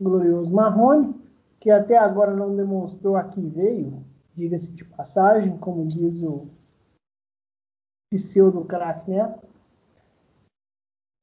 glorioso 0.00 0.52
Marrone, 0.52 1.14
que 1.58 1.70
até 1.70 1.96
agora 1.96 2.34
não 2.34 2.54
demonstrou 2.54 3.16
a 3.16 3.24
que 3.24 3.40
veio, 3.40 4.04
diga-se 4.34 4.72
de 4.72 4.84
passagem, 4.84 5.58
como 5.58 5.86
diz 5.86 6.22
o 6.22 6.48
pseudo 8.12 8.64
craque 8.64 9.10
Neto. 9.10 9.48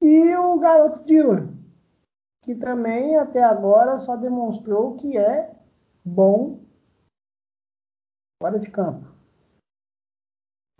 E 0.01 0.35
o 0.35 0.59
garoto 0.59 1.03
Dylan, 1.05 1.53
que 2.41 2.53
também 2.53 3.15
até 3.15 3.41
agora 3.41 3.97
só 3.99 4.17
demonstrou 4.17 4.95
que 4.95 5.17
é 5.17 5.55
bom 6.03 6.59
fora 8.41 8.59
de 8.59 8.69
campo. 8.69 9.07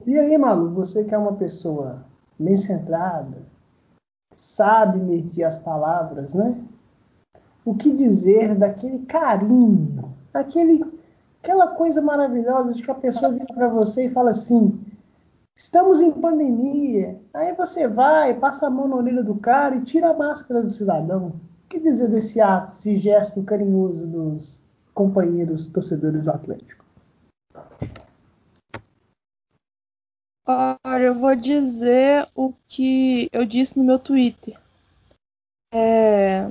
E 0.06 0.20
aí, 0.20 0.38
Malu, 0.38 0.74
você 0.74 1.06
que 1.06 1.16
é 1.16 1.18
uma 1.18 1.38
pessoa 1.38 2.06
bem 2.38 2.58
centrada, 2.58 3.53
sabe 4.34 5.00
medir 5.00 5.44
as 5.44 5.58
palavras, 5.58 6.34
né? 6.34 6.56
O 7.66 7.76
que 7.76 7.92
dizer 7.92 8.56
daquele 8.56 9.00
carinho, 9.00 10.14
aquele, 10.34 10.84
aquela 11.42 11.68
coisa 11.68 12.02
maravilhosa 12.02 12.74
de 12.74 12.84
que 12.84 12.92
a 12.92 12.96
pessoa 12.96 13.32
vira 13.32 13.46
para 13.54 13.70
você 13.70 14.06
e 14.06 14.10
fala 14.10 14.32
assim: 14.32 14.80
estamos 15.56 16.02
em 16.02 16.12
pandemia. 16.12 17.20
Aí 17.34 17.54
você 17.54 17.88
vai, 17.88 18.34
passa 18.34 18.68
a 18.68 18.70
mão 18.70 18.88
na 18.88 18.98
orelha 18.98 19.24
do 19.24 19.36
cara 19.36 19.76
e 19.76 19.84
tira 19.84 20.10
a 20.10 20.18
máscara 20.18 20.62
do 20.62 20.70
cidadão. 20.70 21.28
O 21.28 21.70
que 21.70 21.80
dizer 21.80 22.10
desse 22.10 22.42
ato, 22.42 22.74
esse 22.74 22.98
gesto 22.98 23.42
carinhoso 23.44 24.06
dos 24.06 24.62
companheiros 24.94 25.68
torcedores 25.68 26.26
do 26.26 26.32
Atlético? 26.32 26.83
Olha, 30.46 31.04
eu 31.04 31.16
vou 31.16 31.36
dizer 31.36 32.28
o 32.36 32.54
que 32.68 33.30
eu 33.32 33.46
disse 33.46 33.78
no 33.78 33.86
meu 33.86 33.98
Twitter. 33.98 34.58
É... 35.72 36.50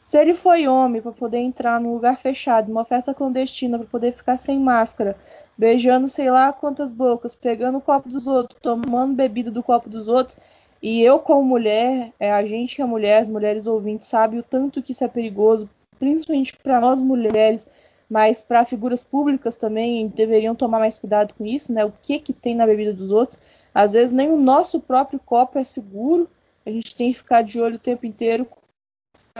Se 0.00 0.18
ele 0.18 0.34
foi 0.34 0.66
homem 0.66 1.00
para 1.00 1.12
poder 1.12 1.38
entrar 1.38 1.80
num 1.80 1.94
lugar 1.94 2.18
fechado, 2.18 2.68
numa 2.68 2.84
festa 2.84 3.14
clandestina, 3.14 3.78
para 3.78 3.86
poder 3.86 4.12
ficar 4.12 4.36
sem 4.36 4.58
máscara, 4.58 5.16
beijando 5.56 6.08
sei 6.08 6.30
lá 6.30 6.52
quantas 6.52 6.92
bocas, 6.92 7.34
pegando 7.34 7.78
o 7.78 7.80
copo 7.80 8.08
dos 8.08 8.26
outros, 8.26 8.58
tomando 8.60 9.14
bebida 9.14 9.50
do 9.50 9.62
copo 9.62 9.88
dos 9.88 10.08
outros, 10.08 10.38
e 10.82 11.00
eu, 11.02 11.18
como 11.18 11.44
mulher, 11.44 12.12
é 12.18 12.32
a 12.32 12.44
gente 12.44 12.76
que 12.76 12.82
é 12.82 12.84
mulher, 12.84 13.20
as 13.20 13.28
mulheres 13.28 13.66
ouvintes, 13.66 14.08
sabe 14.08 14.38
o 14.38 14.42
tanto 14.42 14.82
que 14.82 14.92
isso 14.92 15.04
é 15.04 15.08
perigoso, 15.08 15.70
principalmente 15.98 16.56
para 16.56 16.80
nós 16.80 17.00
mulheres, 17.00 17.68
mas 18.12 18.42
para 18.42 18.66
figuras 18.66 19.02
públicas 19.02 19.56
também 19.56 20.06
deveriam 20.06 20.54
tomar 20.54 20.78
mais 20.78 20.98
cuidado 20.98 21.32
com 21.32 21.46
isso, 21.46 21.72
né? 21.72 21.82
O 21.82 21.94
que 22.02 22.18
que 22.18 22.34
tem 22.34 22.54
na 22.54 22.66
bebida 22.66 22.92
dos 22.92 23.10
outros? 23.10 23.40
Às 23.74 23.92
vezes 23.92 24.12
nem 24.12 24.28
o 24.30 24.36
nosso 24.36 24.78
próprio 24.78 25.18
copo 25.18 25.58
é 25.58 25.64
seguro, 25.64 26.28
a 26.66 26.70
gente 26.70 26.94
tem 26.94 27.10
que 27.10 27.16
ficar 27.16 27.40
de 27.40 27.58
olho 27.58 27.76
o 27.76 27.78
tempo 27.78 28.04
inteiro 28.04 28.44
com 28.44 28.60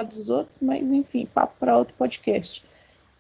dos 0.07 0.31
outros, 0.31 0.57
mas 0.63 0.83
enfim, 0.83 1.27
papo 1.27 1.53
para 1.61 1.77
outro 1.77 1.93
podcast. 1.99 2.65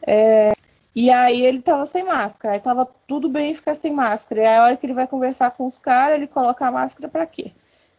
É, 0.06 0.52
e 0.96 1.10
aí 1.10 1.44
ele 1.44 1.60
tava 1.60 1.84
sem 1.84 2.02
máscara, 2.02 2.54
aí 2.54 2.60
tava 2.60 2.88
tudo 3.06 3.28
bem 3.28 3.54
ficar 3.54 3.74
sem 3.74 3.92
máscara. 3.92 4.40
E 4.40 4.46
aí 4.46 4.56
a 4.56 4.64
hora 4.64 4.76
que 4.78 4.86
ele 4.86 4.94
vai 4.94 5.06
conversar 5.06 5.50
com 5.50 5.66
os 5.66 5.76
caras, 5.76 6.16
ele 6.16 6.28
coloca 6.28 6.66
a 6.66 6.72
máscara 6.72 7.10
para 7.10 7.26
quê? 7.26 7.52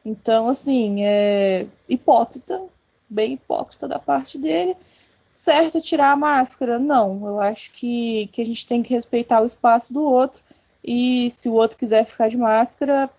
Então, 0.03 0.49
assim, 0.49 1.05
é 1.05 1.67
hipócrita, 1.87 2.63
bem 3.07 3.33
hipócrita 3.33 3.87
da 3.87 3.99
parte 3.99 4.39
dele 4.39 4.75
certo 5.43 5.81
tirar 5.81 6.11
a 6.11 6.15
máscara. 6.15 6.79
Não, 6.79 7.27
eu 7.27 7.39
acho 7.39 7.71
que, 7.73 8.27
que 8.31 8.41
a 8.41 8.45
gente 8.45 8.65
tem 8.67 8.81
que 8.81 8.93
respeitar 8.93 9.41
o 9.41 9.45
espaço 9.45 9.93
do 9.93 10.01
outro. 10.03 10.41
E 10.83 11.31
se 11.37 11.49
o 11.49 11.53
outro 11.53 11.77
quiser 11.77 12.05
ficar 12.05 12.29
de 12.29 12.37
máscara, 12.37 13.09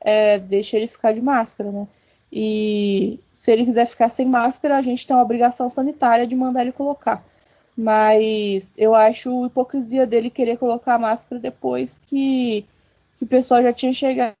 é, 0.00 0.38
deixa 0.38 0.76
ele 0.76 0.88
ficar 0.88 1.12
de 1.12 1.20
máscara, 1.20 1.70
né? 1.72 1.88
E 2.32 3.18
se 3.32 3.50
ele 3.50 3.64
quiser 3.64 3.86
ficar 3.86 4.08
sem 4.10 4.26
máscara, 4.26 4.76
a 4.76 4.82
gente 4.82 5.06
tem 5.06 5.16
uma 5.16 5.22
obrigação 5.22 5.68
sanitária 5.70 6.26
de 6.26 6.36
mandar 6.36 6.62
ele 6.62 6.72
colocar. 6.72 7.24
Mas 7.76 8.72
eu 8.76 8.94
acho 8.94 9.46
hipocrisia 9.46 10.06
dele 10.06 10.30
querer 10.30 10.58
colocar 10.58 10.94
a 10.94 10.98
máscara 10.98 11.40
depois 11.40 11.98
que, 12.06 12.66
que 13.16 13.24
o 13.24 13.28
pessoal 13.28 13.62
já 13.62 13.72
tinha 13.72 13.92
chegado 13.92 14.34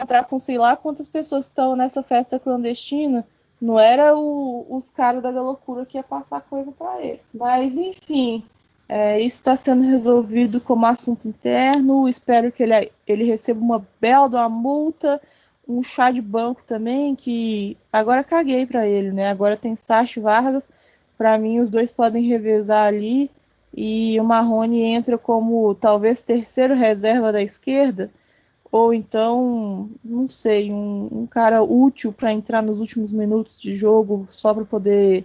entrar 0.00 0.24
com 0.24 0.40
sei 0.40 0.58
lá 0.58 0.76
quantas 0.76 1.08
pessoas 1.08 1.46
estão 1.46 1.76
nessa 1.76 2.02
festa 2.02 2.38
clandestina 2.38 3.26
não 3.64 3.80
era 3.80 4.14
o, 4.14 4.66
os 4.68 4.90
caras 4.90 5.22
da 5.22 5.30
loucura 5.30 5.86
que 5.86 5.96
ia 5.96 6.02
passar 6.02 6.42
coisa 6.42 6.70
para 6.72 7.02
ele. 7.02 7.20
Mas, 7.32 7.74
enfim, 7.74 8.44
é, 8.86 9.18
isso 9.20 9.36
está 9.36 9.56
sendo 9.56 9.82
resolvido 9.84 10.60
como 10.60 10.84
assunto 10.84 11.26
interno. 11.26 12.06
Espero 12.06 12.52
que 12.52 12.62
ele, 12.62 12.92
ele 13.06 13.24
receba 13.24 13.58
uma 13.58 13.86
bela 13.98 14.28
uma 14.28 14.48
multa, 14.50 15.18
um 15.66 15.82
chá 15.82 16.10
de 16.10 16.20
banco 16.20 16.62
também, 16.62 17.14
que 17.16 17.74
agora 17.90 18.22
caguei 18.22 18.66
para 18.66 18.86
ele, 18.86 19.10
né? 19.12 19.30
Agora 19.30 19.56
tem 19.56 19.74
Sacha 19.76 20.20
Vargas. 20.20 20.68
Para 21.16 21.38
mim, 21.38 21.58
os 21.58 21.70
dois 21.70 21.90
podem 21.90 22.28
revezar 22.28 22.86
ali. 22.86 23.30
E 23.74 24.20
o 24.20 24.24
Marrone 24.24 24.82
entra 24.82 25.16
como 25.16 25.74
talvez 25.74 26.22
terceiro 26.22 26.74
reserva 26.74 27.32
da 27.32 27.42
esquerda 27.42 28.10
ou 28.70 28.92
então, 28.92 29.90
não 30.04 30.28
sei, 30.28 30.72
um, 30.72 31.08
um 31.12 31.26
cara 31.26 31.62
útil 31.62 32.12
para 32.12 32.32
entrar 32.32 32.62
nos 32.62 32.80
últimos 32.80 33.12
minutos 33.12 33.60
de 33.60 33.76
jogo 33.76 34.26
só 34.30 34.52
para 34.52 34.64
poder 34.64 35.24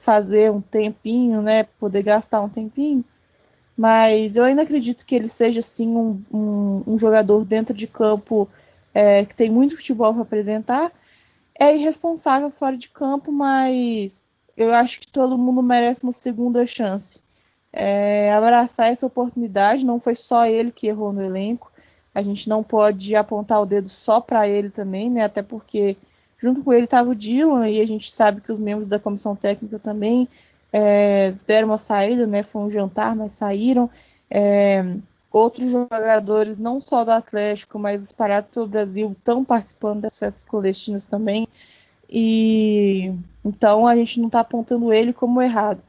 fazer 0.00 0.50
um 0.50 0.60
tempinho, 0.60 1.40
né? 1.42 1.64
Poder 1.78 2.02
gastar 2.02 2.40
um 2.42 2.48
tempinho. 2.48 3.04
Mas 3.76 4.36
eu 4.36 4.44
ainda 4.44 4.62
acredito 4.62 5.06
que 5.06 5.14
ele 5.14 5.28
seja 5.28 5.62
sim 5.62 5.88
um, 5.88 6.22
um, 6.32 6.82
um 6.86 6.98
jogador 6.98 7.44
dentro 7.44 7.74
de 7.74 7.86
campo 7.86 8.48
é, 8.92 9.24
que 9.24 9.34
tem 9.34 9.50
muito 9.50 9.76
futebol 9.76 10.12
para 10.12 10.22
apresentar. 10.22 10.92
É 11.58 11.74
irresponsável 11.74 12.50
fora 12.50 12.76
de 12.76 12.88
campo, 12.88 13.32
mas 13.32 14.22
eu 14.56 14.72
acho 14.74 15.00
que 15.00 15.06
todo 15.06 15.38
mundo 15.38 15.62
merece 15.62 16.02
uma 16.02 16.12
segunda 16.12 16.66
chance. 16.66 17.20
É, 17.72 18.32
abraçar 18.32 18.88
essa 18.92 19.06
oportunidade, 19.06 19.84
não 19.84 19.98
foi 19.98 20.14
só 20.14 20.44
ele 20.44 20.70
que 20.70 20.86
errou 20.86 21.12
no 21.12 21.22
elenco. 21.22 21.71
A 22.14 22.22
gente 22.22 22.48
não 22.48 22.62
pode 22.62 23.14
apontar 23.16 23.60
o 23.62 23.66
dedo 23.66 23.88
só 23.88 24.20
para 24.20 24.46
ele 24.48 24.70
também, 24.70 25.10
né? 25.10 25.24
Até 25.24 25.42
porque 25.42 25.96
junto 26.38 26.62
com 26.62 26.72
ele 26.72 26.84
estava 26.84 27.10
o 27.10 27.14
Dylan 27.14 27.68
e 27.68 27.80
a 27.80 27.86
gente 27.86 28.10
sabe 28.10 28.40
que 28.40 28.52
os 28.52 28.58
membros 28.58 28.88
da 28.88 28.98
comissão 28.98 29.34
técnica 29.36 29.78
também 29.78 30.28
é, 30.72 31.34
deram 31.46 31.68
uma 31.68 31.78
saída, 31.78 32.26
né? 32.26 32.42
Foi 32.42 32.62
um 32.62 32.70
jantar, 32.70 33.14
mas 33.14 33.32
saíram. 33.32 33.88
É, 34.30 34.84
outros 35.30 35.70
jogadores, 35.70 36.58
não 36.58 36.80
só 36.80 37.04
do 37.04 37.10
Atlético, 37.10 37.78
mas 37.78 38.02
espalhados 38.02 38.50
pelo 38.50 38.66
Brasil, 38.66 39.12
estão 39.12 39.44
participando 39.44 40.02
das 40.02 40.18
festas 40.18 40.44
clandestinas 40.44 41.06
também. 41.06 41.48
E 42.10 43.12
então 43.44 43.86
a 43.86 43.96
gente 43.96 44.20
não 44.20 44.26
está 44.26 44.40
apontando 44.40 44.92
ele 44.92 45.12
como 45.12 45.40
errado, 45.40 45.80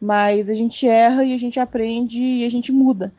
mas 0.00 0.50
a 0.50 0.54
gente 0.54 0.86
erra 0.86 1.24
e 1.24 1.32
a 1.32 1.38
gente 1.38 1.58
aprende 1.58 2.20
e 2.20 2.44
a 2.44 2.50
gente 2.50 2.70
muda. 2.70 3.12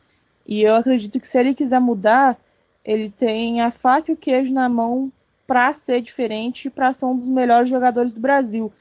E 0.46 0.62
eu 0.62 0.76
acredito 0.76 1.20
que 1.20 1.28
se 1.28 1.40
ele 1.40 1.56
quiser 1.56 1.80
mudar, 1.80 2.38
ele 2.84 3.10
tem 3.10 3.62
a 3.62 3.72
faca 3.72 4.12
e 4.12 4.14
o 4.14 4.18
queijo 4.18 4.54
na 4.54 4.68
mão 4.68 5.12
para 5.46 5.74
ser 5.74 6.02
diferente 6.02 6.68
e 6.68 6.72
para 6.72 6.94
ser 6.94 7.06
um 7.06 7.16
dos 7.16 7.28
melhores 7.28 7.70
jogadores 7.70 8.14
do 8.14 8.20
Brasil. 8.20 8.72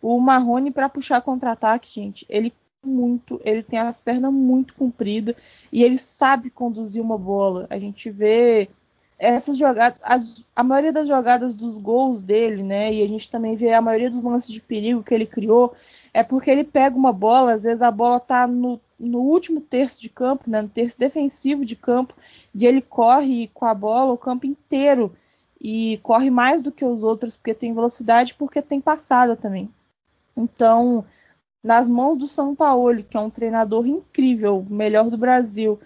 O 0.00 0.18
Marrone 0.20 0.70
para 0.70 0.88
puxar 0.88 1.20
contra-ataque, 1.22 1.92
gente, 1.92 2.26
ele 2.28 2.52
muito, 2.84 3.40
ele 3.44 3.62
tem 3.62 3.78
as 3.78 4.00
pernas 4.00 4.32
muito 4.32 4.74
compridas 4.74 5.34
e 5.72 5.82
ele 5.82 5.98
sabe 5.98 6.50
conduzir 6.50 7.02
uma 7.02 7.18
bola. 7.18 7.66
A 7.70 7.78
gente 7.78 8.10
vê 8.10 8.68
essas 9.18 9.56
jogadas, 9.56 9.98
as, 10.02 10.44
a 10.54 10.62
maioria 10.62 10.92
das 10.92 11.08
jogadas 11.08 11.54
dos 11.54 11.78
gols 11.78 12.22
dele, 12.22 12.62
né? 12.62 12.92
E 12.92 13.02
a 13.02 13.08
gente 13.08 13.30
também 13.30 13.56
vê 13.56 13.72
a 13.72 13.80
maioria 13.80 14.10
dos 14.10 14.22
lances 14.22 14.52
de 14.52 14.60
perigo 14.60 15.02
que 15.02 15.14
ele 15.14 15.26
criou, 15.26 15.74
é 16.12 16.22
porque 16.22 16.50
ele 16.50 16.64
pega 16.64 16.96
uma 16.96 17.12
bola, 17.12 17.54
às 17.54 17.62
vezes 17.62 17.82
a 17.82 17.90
bola 17.90 18.20
tá 18.20 18.46
no 18.46 18.80
no 18.98 19.20
último 19.20 19.60
terço 19.60 20.00
de 20.00 20.08
campo, 20.08 20.48
né, 20.48 20.62
no 20.62 20.68
terço 20.68 20.98
defensivo 20.98 21.64
de 21.64 21.76
campo, 21.76 22.14
ele 22.58 22.80
corre 22.80 23.50
com 23.52 23.64
a 23.64 23.74
bola 23.74 24.12
o 24.12 24.18
campo 24.18 24.46
inteiro 24.46 25.14
e 25.60 25.98
corre 26.02 26.30
mais 26.30 26.62
do 26.62 26.70
que 26.70 26.84
os 26.84 27.02
outros 27.02 27.36
porque 27.36 27.54
tem 27.54 27.74
velocidade, 27.74 28.34
porque 28.34 28.60
tem 28.60 28.80
passada 28.80 29.36
também. 29.36 29.70
Então, 30.36 31.04
nas 31.62 31.88
mãos 31.88 32.18
do 32.18 32.26
São 32.26 32.54
Paulo, 32.54 33.02
que 33.02 33.16
é 33.16 33.20
um 33.20 33.30
treinador 33.30 33.86
incrível, 33.86 34.64
melhor 34.68 35.10
do 35.10 35.16
Brasil, 35.16 35.80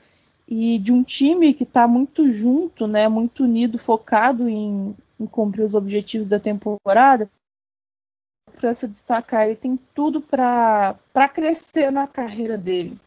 e 0.46 0.78
de 0.78 0.90
um 0.90 1.02
time 1.02 1.52
que 1.52 1.62
está 1.62 1.86
muito 1.86 2.30
junto, 2.30 2.86
né, 2.86 3.06
muito 3.06 3.44
unido, 3.44 3.78
focado 3.78 4.48
em, 4.48 4.96
em 5.20 5.26
cumprir 5.26 5.62
os 5.62 5.74
objetivos 5.74 6.26
da 6.26 6.40
temporada, 6.40 7.30
para 8.48 8.74
se 8.74 8.88
destacar, 8.88 9.46
ele 9.46 9.56
tem 9.56 9.78
tudo 9.94 10.20
para 10.20 10.96
crescer 11.32 11.90
na 11.90 12.06
carreira 12.06 12.56
dele. 12.56 12.98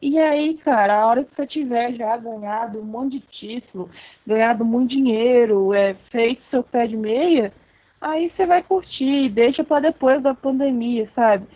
E 0.00 0.18
aí, 0.18 0.56
cara, 0.58 1.00
a 1.00 1.06
hora 1.06 1.24
que 1.24 1.34
você 1.34 1.46
tiver 1.46 1.94
já 1.94 2.16
ganhado 2.16 2.80
um 2.80 2.84
monte 2.84 3.18
de 3.18 3.20
título, 3.20 3.90
ganhado 4.26 4.64
muito 4.64 4.90
dinheiro, 4.90 5.72
é, 5.74 5.94
feito 5.94 6.44
seu 6.44 6.62
pé 6.62 6.86
de 6.86 6.96
meia, 6.96 7.52
aí 8.00 8.30
você 8.30 8.46
vai 8.46 8.62
curtir, 8.62 9.28
deixa 9.28 9.64
para 9.64 9.90
depois 9.90 10.22
da 10.22 10.34
pandemia, 10.34 11.10
sabe? 11.14 11.46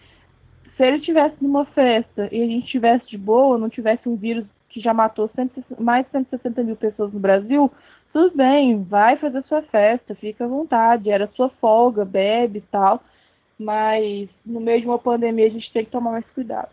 se 0.77 0.83
ele 0.85 1.01
tivesse 1.01 1.37
numa 1.41 1.65
festa 1.65 2.29
e 2.33 2.43
a 2.43 2.47
gente 2.47 2.67
tivesse 2.67 3.07
de 3.09 3.19
boa, 3.19 3.59
não 3.59 3.69
tivesse 3.69 4.09
um 4.09 4.17
vírus 4.17 4.45
que 4.69 4.81
já 4.81 4.95
matou 4.95 5.31
100, 5.35 5.51
mais 5.79 6.05
de 6.07 6.13
160 6.13 6.63
mil 6.63 6.77
pessoas 6.77 7.13
no 7.13 7.21
Brasil, 7.21 7.71
tudo 8.13 8.37
bem, 8.37 8.83
vai 8.83 9.17
fazer 9.17 9.45
sua 9.45 9.63
festa, 9.63 10.15
fica 10.15 10.45
à 10.45 10.49
vontade, 10.49 11.11
era 11.11 11.31
sua 11.35 11.49
folga, 11.49 12.05
bebe 12.05 12.59
e 12.59 12.63
tal. 12.63 13.03
Mas 13.63 14.29
no 14.45 14.61
meio 14.61 14.81
de 14.81 14.87
uma 14.87 14.99
pandemia 14.99 15.47
a 15.47 15.51
gente 15.51 15.73
tem 15.73 15.85
que 15.85 15.91
tomar 15.91 16.13
mais 16.13 16.27
cuidado. 16.35 16.71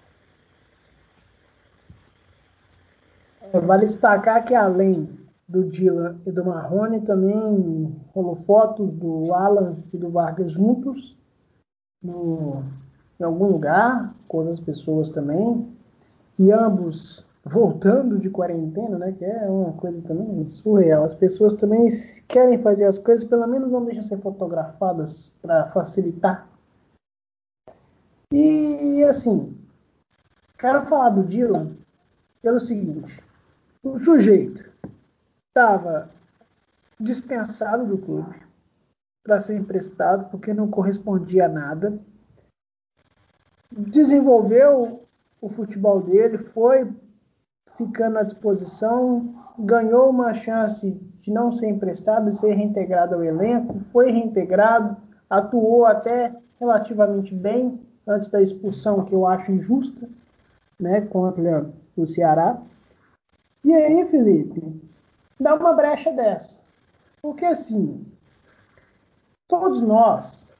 É, 3.54 3.60
vale 3.60 3.86
destacar 3.86 4.44
que 4.46 4.54
além 4.54 5.10
do 5.48 5.64
Dylan 5.64 6.18
e 6.26 6.32
do 6.32 6.46
Marrone, 6.46 7.02
também 7.02 7.96
rolou 8.14 8.36
fotos 8.36 8.92
do 8.92 9.34
Alan 9.34 9.78
e 9.92 9.98
do 9.98 10.10
Vargas 10.12 10.52
juntos 10.52 11.18
no, 12.04 12.64
em 13.20 13.24
algum 13.24 13.48
lugar, 13.48 14.14
com 14.28 14.38
outras 14.38 14.60
pessoas 14.60 15.10
também, 15.10 15.68
e 16.38 16.52
ambos 16.52 17.26
voltando 17.44 18.20
de 18.20 18.30
quarentena, 18.30 18.98
né, 18.98 19.12
que 19.18 19.26
é 19.26 19.46
uma 19.50 19.74
coisa 19.74 20.02
também 20.04 20.48
surreal. 20.50 21.04
As 21.04 21.16
pessoas 21.16 21.56
também 21.56 21.90
querem 22.28 22.60
fazer 22.60 22.86
as 22.86 23.00
coisas, 23.00 23.24
pelo 23.24 23.48
menos 23.48 23.72
não 23.72 23.84
deixam 23.84 24.04
ser 24.04 24.20
fotografadas 24.20 25.36
para 25.42 25.66
facilitar. 25.72 26.48
E 28.32 29.04
assim, 29.06 29.58
quero 30.56 30.84
falar 30.84 31.10
do 31.10 31.24
Dylan 31.24 31.76
pelo 32.44 32.60
seguinte: 32.60 33.24
o 33.82 33.98
sujeito 34.04 34.70
estava 35.48 36.12
dispensado 37.00 37.88
do 37.88 37.98
clube 37.98 38.36
para 39.24 39.40
ser 39.40 39.56
emprestado 39.56 40.30
porque 40.30 40.54
não 40.54 40.70
correspondia 40.70 41.48
a 41.48 41.50
nada. 41.50 42.00
Desenvolveu 43.72 45.08
o 45.42 45.50
futebol 45.50 46.02
dele, 46.02 46.38
foi 46.38 46.88
ficando 47.78 48.20
à 48.20 48.24
disposição, 48.24 49.34
ganhou 49.58 50.10
uma 50.10 50.36
chance 50.36 50.92
de 51.22 51.32
não 51.32 51.52
ser 51.52 51.70
emprestado 51.70 52.30
e 52.30 52.34
ser 52.34 52.54
reintegrado 52.54 53.16
ao 53.16 53.24
elenco, 53.24 53.80
foi 53.86 54.12
reintegrado, 54.12 54.98
atuou 55.28 55.86
até 55.86 56.36
relativamente 56.60 57.34
bem 57.34 57.89
antes 58.08 58.30
da 58.30 58.42
expulsão, 58.42 59.06
que 59.06 59.14
eu 59.14 59.26
acho 59.26 59.52
injusta, 59.52 60.10
né, 60.80 61.02
contra 61.02 61.70
o 61.96 62.08
Ceará. 62.08 62.62
E 63.64 63.74
aí, 63.74 64.06
Felipe, 64.06 64.62
dá 65.40 65.56
uma 65.56 65.74
brecha 65.74 66.12
dessa. 66.12 66.64
Porque 67.22 67.46
assim, 67.46 68.06
todos 69.48 69.82
nós 69.82 70.54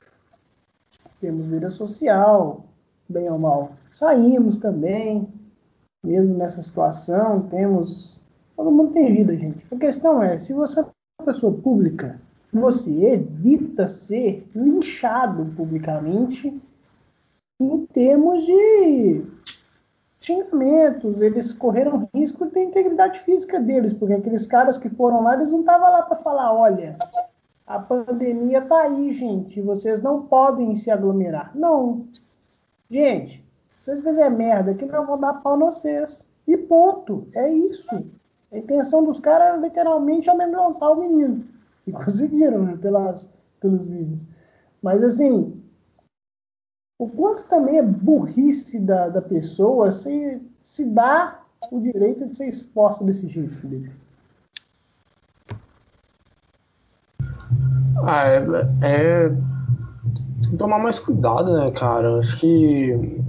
temos 1.22 1.48
vida 1.48 1.70
social, 1.70 2.66
bem 3.08 3.30
ou 3.30 3.40
mal. 3.40 3.72
Saímos 3.90 4.58
também, 4.58 5.28
mesmo 6.04 6.38
nessa 6.38 6.62
situação, 6.62 7.42
temos. 7.44 8.22
Todo 8.56 8.72
mundo 8.72 8.92
tem 8.92 9.14
vida, 9.14 9.36
gente. 9.38 9.66
A 9.74 9.78
questão 9.78 10.22
é, 10.22 10.38
se 10.38 10.54
você 10.54 10.82
é 10.82 10.84
uma 10.84 11.26
pessoa 11.26 11.54
pública, 11.54 12.20
você 12.52 12.92
evita 13.06 13.88
ser 13.88 14.46
linchado 14.54 15.46
publicamente 15.56 16.60
em 17.60 17.86
termos 17.88 18.46
de 18.46 19.26
xingamentos, 20.20 21.22
eles 21.22 21.54
correram 21.54 22.08
risco 22.14 22.46
da 22.46 22.62
integridade 22.62 23.20
física 23.20 23.60
deles, 23.60 23.94
porque 23.94 24.14
aqueles 24.14 24.46
caras 24.46 24.78
que 24.78 24.90
foram 24.90 25.24
lá, 25.24 25.36
eles 25.36 25.52
não 25.52 25.62
estavam 25.62 25.92
lá 25.92 26.04
para 26.04 26.18
falar, 26.18 26.54
olha, 26.54 26.98
a 27.66 27.80
pandemia 27.80 28.62
tá 28.62 28.82
aí, 28.84 29.12
gente, 29.12 29.62
vocês 29.62 30.02
não 30.02 30.24
podem 30.24 30.74
se 30.76 30.90
aglomerar. 30.90 31.56
Não. 31.56 32.08
Gente, 32.90 33.46
se 33.72 33.86
vocês 33.86 34.04
fizerem 34.04 34.38
merda 34.38 34.72
aqui, 34.72 34.86
não 34.86 35.06
vou 35.06 35.18
dar 35.18 35.36
pau 35.36 35.56
em 35.56 35.60
vocês. 35.60 36.30
E 36.48 36.58
ponto. 36.58 37.28
É 37.36 37.48
isso. 37.48 37.88
A 38.52 38.58
intenção 38.58 39.04
dos 39.04 39.20
caras 39.20 39.50
era 39.50 39.58
literalmente 39.58 40.30
amedrontar 40.30 40.92
o 40.92 41.00
menino. 41.00 41.46
E 41.86 41.92
conseguiram, 41.92 42.64
né, 42.64 42.78
pelas, 42.82 43.32
pelos 43.60 43.88
vídeos. 43.88 44.28
Mas 44.82 45.04
assim, 45.04 45.62
o 47.00 47.08
quanto 47.08 47.44
também 47.44 47.78
é 47.78 47.82
burrice 47.82 48.78
da, 48.78 49.08
da 49.08 49.22
pessoa 49.22 49.90
se, 49.90 50.42
se 50.62 50.86
dá 50.86 51.40
o 51.72 51.80
direito 51.80 52.28
de 52.28 52.36
ser 52.36 52.48
exposta 52.48 53.06
desse 53.06 53.26
jeito, 53.26 53.56
Felipe. 53.56 53.90
Ah, 58.04 58.28
é, 58.28 58.44
é, 58.82 59.32
tomar 60.58 60.80
mais 60.80 61.00
cuidado, 61.00 61.54
né, 61.54 61.72
cara? 61.72 62.20
Acho 62.20 62.38
que 62.38 63.22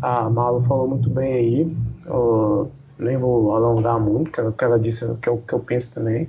a 0.00 0.30
Malu 0.30 0.62
falou 0.62 0.88
muito 0.88 1.10
bem 1.10 1.32
aí. 1.32 1.76
Eu 2.06 2.70
nem 2.96 3.16
vou 3.16 3.56
alongar 3.56 3.98
muito, 3.98 4.30
que 4.30 4.40
é 4.40 4.52
que 4.52 4.64
ela 4.64 4.78
disse, 4.78 5.04
que 5.16 5.28
é 5.28 5.32
o 5.32 5.38
que 5.38 5.52
eu 5.52 5.60
penso 5.60 5.92
também. 5.92 6.28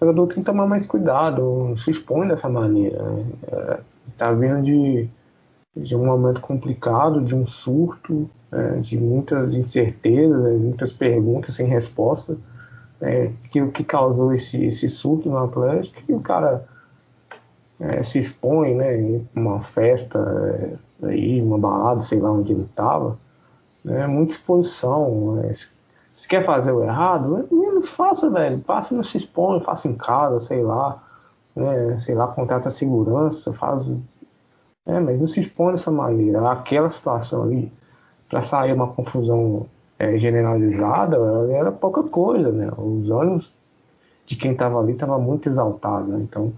O 0.00 0.04
jogador 0.04 0.28
tem 0.28 0.36
que 0.36 0.42
tomar 0.44 0.68
mais 0.68 0.86
cuidado, 0.86 1.42
não 1.68 1.76
se 1.76 1.90
expõe 1.90 2.28
dessa 2.28 2.48
maneira. 2.48 3.02
Né? 3.02 3.26
É, 3.48 3.80
tá 4.16 4.32
vindo 4.32 4.62
de 4.62 5.08
de 5.76 5.94
um 5.96 6.04
momento 6.04 6.40
complicado, 6.40 7.22
de 7.22 7.34
um 7.34 7.46
surto, 7.46 8.28
é, 8.50 8.76
de 8.78 8.98
muitas 8.98 9.54
incertezas, 9.54 10.42
né, 10.42 10.50
muitas 10.50 10.92
perguntas 10.92 11.54
sem 11.54 11.66
resposta, 11.66 12.36
é, 13.00 13.30
que 13.50 13.62
o 13.62 13.70
que 13.70 13.84
causou 13.84 14.32
esse, 14.32 14.64
esse 14.64 14.88
surto 14.88 15.28
no 15.28 15.38
Atlético, 15.38 16.02
que 16.02 16.12
o 16.12 16.20
cara 16.20 16.64
é, 17.78 18.02
se 18.02 18.18
expõe, 18.18 18.74
né, 18.74 19.20
uma 19.34 19.62
festa, 19.62 20.18
é, 21.02 21.06
aí, 21.06 21.40
uma 21.40 21.58
balada, 21.58 22.00
sei 22.00 22.18
lá 22.18 22.32
onde 22.32 22.52
ele 22.52 22.64
estava, 22.64 23.16
né, 23.84 24.06
muita 24.06 24.32
exposição, 24.32 25.36
né, 25.36 25.52
se 26.16 26.26
quer 26.26 26.44
fazer 26.44 26.72
o 26.72 26.82
errado, 26.82 27.46
menos 27.50 27.90
faça, 27.90 28.28
velho, 28.28 28.60
faça, 28.66 28.92
não 28.94 29.04
se 29.04 29.18
expõe, 29.18 29.60
faça 29.60 29.86
em 29.86 29.94
casa, 29.94 30.40
sei 30.40 30.62
lá, 30.62 31.00
né, 31.54 31.96
sei 32.00 32.14
lá, 32.14 32.26
contrata 32.26 32.70
segurança, 32.70 33.52
faz 33.52 33.88
é, 34.88 34.98
mas 34.98 35.20
não 35.20 35.28
se 35.28 35.40
expõe 35.40 35.72
dessa 35.72 35.90
maneira. 35.90 36.50
Aquela 36.50 36.88
situação 36.88 37.42
ali, 37.42 37.70
para 38.28 38.40
sair 38.40 38.72
uma 38.72 38.88
confusão 38.88 39.66
é, 39.98 40.16
generalizada, 40.16 41.18
era 41.52 41.70
pouca 41.70 42.02
coisa, 42.02 42.50
né? 42.50 42.70
Os 42.76 43.10
ânimos 43.10 43.54
de 44.24 44.34
quem 44.34 44.52
estava 44.52 44.80
ali 44.80 44.92
estava 44.92 45.18
muito 45.18 45.46
exaltado, 45.46 46.06
né? 46.08 46.20
Então, 46.22 46.52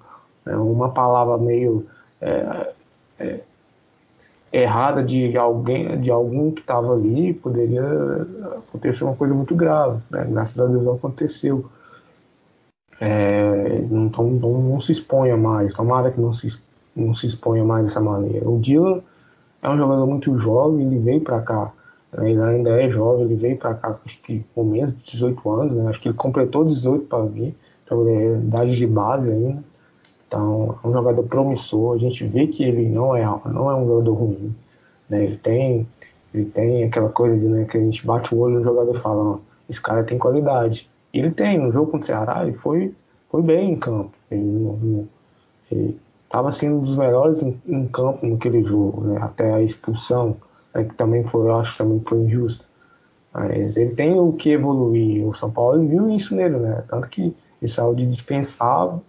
é, 0.47 0.57
uma 0.57 0.91
palavra 0.91 1.39
meio 1.39 1.87
é, 2.21 2.73
é, 3.19 3.41
errada 4.53 5.03
de 5.03 5.37
alguém, 5.37 6.01
de 6.01 6.11
algum 6.11 6.53
que 6.53 6.61
estava 6.61 6.95
ali, 6.95 7.35
poderia 7.35 7.83
acontecer 8.59 9.03
uma 9.03 9.17
coisa 9.17 9.35
muito 9.35 9.57
grave. 9.57 10.01
Né? 10.09 10.25
Graças 10.31 10.61
a 10.61 10.67
Deus 10.67 10.85
não 10.85 10.95
aconteceu. 10.95 11.69
É, 13.01 13.81
então, 13.91 14.25
não, 14.25 14.61
não, 14.63 14.81
se 14.81 14.93
exponha 14.93 15.37
mais. 15.37 15.75
Tomara 15.75 16.11
que 16.13 16.21
não 16.21 16.33
se 16.33 16.47
não 16.95 17.15
se 17.15 17.27
exponha 17.27 17.65
mais 17.65 17.85
dessa 17.85 18.01
maneira. 18.01 18.49
O 18.49 18.59
Dylan 18.59 19.01
é 19.63 19.69
um 19.69 19.77
jogador 19.77 20.07
muito 20.07 20.37
jovem, 20.39 20.87
ele 20.87 20.99
veio 20.99 21.21
para 21.21 21.41
cá, 21.41 21.73
né, 22.13 22.31
ele 22.31 22.41
ainda 22.41 22.71
é 22.83 22.91
jovem, 22.91 23.25
ele 23.25 23.35
veio 23.35 23.57
para 23.57 23.75
cá 23.75 23.99
acho 24.05 24.21
que 24.23 24.45
com 24.55 24.65
menos 24.65 24.97
de 24.97 25.03
18 25.05 25.51
anos, 25.51 25.75
né, 25.75 25.91
acho 25.91 26.01
que 26.01 26.09
ele 26.09 26.17
completou 26.17 26.65
18 26.65 27.07
para 27.07 27.25
vir, 27.25 27.55
então 27.85 28.09
ele 28.09 28.25
é 28.25 28.37
idade 28.37 28.77
de 28.77 28.87
base 28.87 29.31
ainda. 29.31 29.63
Então 30.27 30.79
é 30.83 30.87
um 30.87 30.93
jogador 30.93 31.23
promissor, 31.25 31.97
a 31.97 31.99
gente 31.99 32.25
vê 32.25 32.47
que 32.47 32.63
ele 32.63 32.89
não 32.89 33.17
é, 33.17 33.25
não 33.47 33.71
é 33.71 33.75
um 33.75 33.87
jogador 33.87 34.15
ruim. 34.15 34.55
Né, 35.09 35.25
ele 35.25 35.37
tem 35.37 35.87
ele 36.33 36.45
tem 36.47 36.85
aquela 36.85 37.09
coisa 37.09 37.37
de 37.37 37.47
né, 37.47 37.65
que 37.65 37.77
a 37.77 37.81
gente 37.81 38.07
bate 38.07 38.35
o 38.35 38.39
olho 38.39 38.59
no 38.59 38.65
jogador 38.65 38.95
e 38.95 39.01
fala, 39.01 39.41
esse 39.69 39.81
cara 39.81 40.05
tem 40.05 40.19
qualidade. 40.19 40.89
E 41.13 41.19
ele 41.19 41.33
tem, 41.33 41.59
no 41.59 41.73
jogo 41.73 41.91
contra 41.91 42.05
o 42.05 42.07
Ceará, 42.07 42.43
ele 42.43 42.57
foi, 42.57 42.95
foi 43.29 43.43
bem 43.43 43.73
em 43.73 43.77
campo. 43.77 44.13
Ele, 44.31 45.09
ele, 45.71 45.99
estava 46.31 46.53
sendo 46.53 46.77
um 46.77 46.83
dos 46.83 46.97
melhores 46.97 47.43
em, 47.43 47.61
em, 47.67 47.89
campo 47.89 48.25
naquele 48.25 48.63
jogo, 48.63 49.01
né? 49.01 49.19
até 49.21 49.53
a 49.53 49.61
expulsão, 49.61 50.37
né? 50.73 50.85
que 50.85 50.95
também 50.95 51.25
foi, 51.25 51.49
eu 51.49 51.57
acho, 51.57 51.77
também 51.77 52.01
foi 52.07 52.19
injusta. 52.19 52.65
Mas 53.35 53.77
ele 53.77 53.97
tem 53.97 54.19
o 54.19 54.33
que 54.33 54.51
evoluir. 54.51 55.27
O 55.27 55.35
São 55.35 55.51
Paulo 55.51 55.85
viu 55.87 56.09
isso 56.09 56.35
nele, 56.35 56.57
né? 56.57 56.83
Tanto 56.89 57.09
que 57.09 57.37
ele 57.61 57.71
saiu 57.71 57.95
de 57.95 58.05
dispensado, 58.07 59.03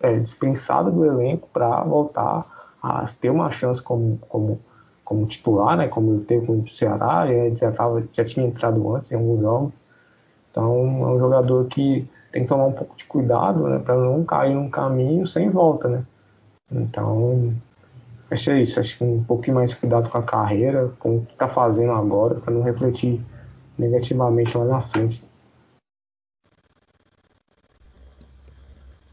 é, 0.00 0.18
dispensado 0.18 0.90
do 0.90 1.04
elenco 1.04 1.48
para 1.52 1.82
voltar 1.82 2.46
a 2.80 3.08
ter 3.20 3.28
uma 3.28 3.50
chance 3.50 3.82
como, 3.82 4.18
como, 4.28 4.60
como 5.04 5.26
titular, 5.26 5.76
né? 5.76 5.88
Como 5.88 6.14
ele 6.14 6.24
teve 6.24 6.46
com 6.46 6.60
o 6.60 6.68
Ceará, 6.68 7.26
ele 7.28 7.56
já, 7.56 7.72
tava, 7.72 8.02
já 8.12 8.24
tinha 8.24 8.46
entrado 8.46 8.94
antes 8.94 9.10
em 9.10 9.16
alguns 9.16 9.40
jogos. 9.40 9.72
Então 10.50 10.72
é 11.02 11.06
um 11.06 11.18
jogador 11.18 11.64
que 11.66 12.08
tem 12.32 12.42
que 12.42 12.48
tomar 12.48 12.66
um 12.66 12.72
pouco 12.72 12.96
de 12.96 13.04
cuidado, 13.04 13.68
né? 13.68 13.80
Para 13.80 13.96
não 13.96 14.24
cair 14.24 14.54
num 14.54 14.70
caminho 14.70 15.26
sem 15.26 15.50
volta, 15.50 15.88
né? 15.88 16.04
Então, 16.70 17.54
acho 18.30 18.44
que 18.44 18.50
é 18.50 18.62
isso. 18.62 18.78
Acho 18.78 18.98
que 18.98 19.04
um 19.04 19.24
pouquinho 19.24 19.56
mais 19.56 19.70
de 19.70 19.76
cuidado 19.76 20.08
com 20.08 20.18
a 20.18 20.22
carreira, 20.22 20.88
com 20.98 21.18
o 21.18 21.26
que 21.26 21.32
está 21.32 21.48
fazendo 21.48 21.92
agora, 21.92 22.36
para 22.36 22.52
não 22.52 22.62
refletir 22.62 23.20
negativamente 23.78 24.56
lá 24.56 24.64
na 24.64 24.82
frente. 24.82 25.24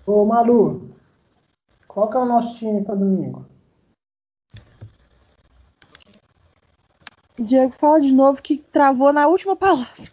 Ô 0.05 0.25
Malu, 0.25 0.89
qual 1.87 2.09
que 2.09 2.17
é 2.17 2.19
o 2.19 2.25
nosso 2.25 2.57
time 2.57 2.83
para 2.83 2.95
domingo? 2.95 3.45
Diego, 7.39 7.73
fala 7.73 8.01
de 8.01 8.11
novo 8.11 8.41
que 8.41 8.57
travou 8.57 9.13
na 9.13 9.27
última 9.27 9.55
palavra. 9.55 10.11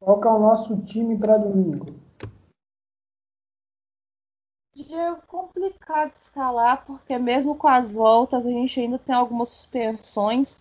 Qual 0.00 0.20
que 0.20 0.28
é 0.28 0.30
o 0.30 0.38
nosso 0.38 0.76
time 0.82 1.18
para 1.18 1.36
domingo? 1.36 2.07
Diego, 4.98 5.22
complicado 5.28 6.12
escalar, 6.12 6.84
porque 6.84 7.16
mesmo 7.18 7.54
com 7.54 7.68
as 7.68 7.92
voltas 7.92 8.44
a 8.44 8.50
gente 8.50 8.80
ainda 8.80 8.98
tem 8.98 9.14
algumas 9.14 9.48
suspensões. 9.48 10.60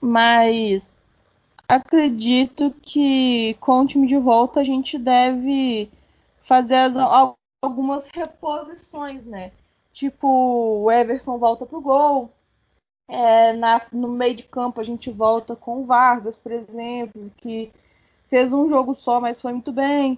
Mas 0.00 0.96
acredito 1.68 2.72
que 2.82 3.54
com 3.54 3.80
o 3.80 3.86
time 3.86 4.06
de 4.06 4.16
volta 4.16 4.60
a 4.60 4.64
gente 4.64 4.96
deve 4.96 5.90
fazer 6.42 6.76
as, 6.76 6.94
algumas 7.60 8.06
reposições, 8.08 9.26
né? 9.26 9.50
Tipo, 9.92 10.28
o 10.84 10.90
Everson 10.90 11.36
volta 11.36 11.66
pro 11.66 11.80
gol. 11.80 12.30
É, 13.08 13.52
na, 13.54 13.82
no 13.92 14.06
meio 14.06 14.36
de 14.36 14.44
campo 14.44 14.80
a 14.80 14.84
gente 14.84 15.10
volta 15.10 15.56
com 15.56 15.82
o 15.82 15.84
Vargas, 15.84 16.36
por 16.36 16.52
exemplo, 16.52 17.28
que 17.38 17.72
fez 18.28 18.52
um 18.52 18.68
jogo 18.68 18.94
só, 18.94 19.20
mas 19.20 19.42
foi 19.42 19.52
muito 19.52 19.72
bem. 19.72 20.16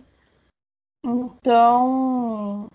Então, 1.05 2.69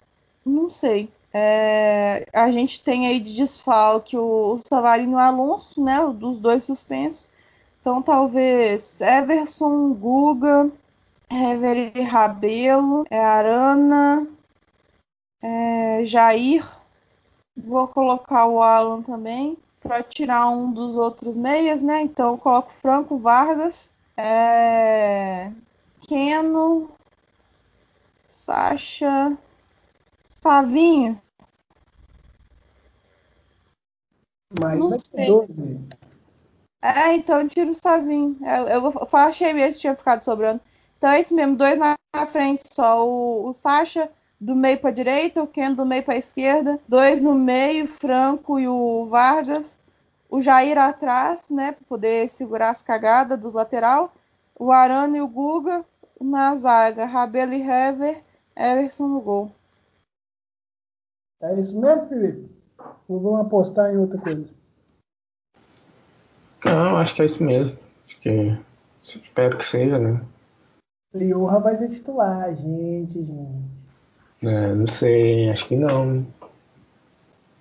não 0.48 0.70
sei. 0.70 1.10
É, 1.34 2.26
a 2.34 2.50
gente 2.52 2.84
tem 2.84 3.08
aí 3.08 3.20
de 3.20 3.36
desfalque 3.36 4.18
o, 4.18 4.54
o 4.54 4.58
Savarino 4.58 5.18
Alonso, 5.18 5.84
né? 5.84 6.00
Dos 6.14 6.40
dois 6.40 6.64
suspensos. 6.64 7.28
Então, 7.80 8.02
talvez 8.02 9.00
Everson, 9.00 9.94
Guga, 9.94 10.70
Hever 11.30 11.92
Rabelo, 12.10 13.06
é, 13.10 13.20
Arana, 13.24 14.28
é, 15.42 16.02
Jair. 16.06 16.68
Vou 17.56 17.88
colocar 17.88 18.46
o 18.46 18.62
Alan 18.62 19.02
também 19.02 19.58
para 19.82 20.04
tirar 20.04 20.50
um 20.50 20.72
dos 20.72 20.96
outros 20.96 21.36
meias, 21.36 21.82
né? 21.82 22.02
Então, 22.02 22.34
eu 22.34 22.38
coloco 22.38 22.74
Franco 22.82 23.18
Vargas, 23.18 23.92
é, 24.16 25.52
Keno, 26.08 26.90
Sacha, 28.28 29.38
Savinho. 30.48 31.22
Mas 34.58 34.80
Não 34.80 34.92
sei. 34.92 35.02
ter 35.12 35.28
12. 35.28 35.80
É, 36.82 37.14
então 37.16 37.42
eu 37.42 37.50
tiro 37.50 37.72
o 37.72 37.76
Savinho. 37.76 38.38
Eu, 38.42 38.68
eu, 38.68 38.84
eu 38.84 39.08
achei 39.12 39.52
mesmo 39.52 39.74
que 39.74 39.82
tinha 39.82 39.96
ficado 39.96 40.24
sobrando. 40.24 40.62
Então 40.98 41.10
é 41.10 41.20
isso 41.20 41.36
mesmo, 41.36 41.58
dois 41.58 41.78
na 41.78 41.98
frente 42.28 42.64
só. 42.74 43.06
O, 43.06 43.50
o 43.50 43.54
Sacha 43.54 44.10
do 44.40 44.56
meio 44.56 44.80
para 44.80 44.92
direita, 44.92 45.44
o 45.44 45.48
Ken 45.48 45.74
do 45.74 45.86
meio 45.86 46.04
para 46.04 46.16
esquerda, 46.16 46.80
dois 46.88 47.22
no 47.22 47.36
meio, 47.36 47.86
Franco 47.86 48.58
e 48.58 48.70
o 48.70 49.06
Vargas, 49.08 49.78
o 50.30 50.42
Jair 50.42 50.78
atrás, 50.78 51.50
né, 51.50 51.74
para 51.74 51.86
poder 51.90 52.30
segurar 52.30 52.70
as 52.70 52.82
cagadas 52.82 53.40
dos 53.40 53.54
lateral, 53.54 54.14
o 54.58 54.72
Arano 54.72 55.18
e 55.18 55.22
o 55.22 55.28
Guga 55.28 55.84
na 56.22 56.56
zaga, 56.56 57.06
Rabelo 57.06 57.54
e 57.54 57.62
Hever, 57.62 58.24
Everson 58.56 59.08
no 59.08 59.20
gol. 59.20 59.57
É 61.42 61.60
isso 61.60 61.80
mesmo, 61.80 62.08
Felipe? 62.08 62.50
Ou 63.08 63.20
vamos 63.20 63.42
apostar 63.42 63.94
em 63.94 63.98
outra 63.98 64.20
coisa? 64.20 64.50
Não, 66.66 66.98
acho 66.98 67.16
que 67.16 67.22
é 67.22 67.26
isso 67.26 67.44
mesmo. 67.44 67.78
Acho 68.06 68.20
que 68.22 68.60
espero 69.02 69.58
que 69.58 69.66
seja, 69.66 70.00
né? 70.00 70.26
Liorra 71.14 71.60
vai 71.60 71.76
ser 71.76 71.90
titular, 71.90 72.54
gente, 72.56 73.24
gente. 73.24 73.78
É, 74.44 74.74
não 74.74 74.88
sei, 74.88 75.50
acho 75.50 75.68
que 75.68 75.76
não. 75.76 76.26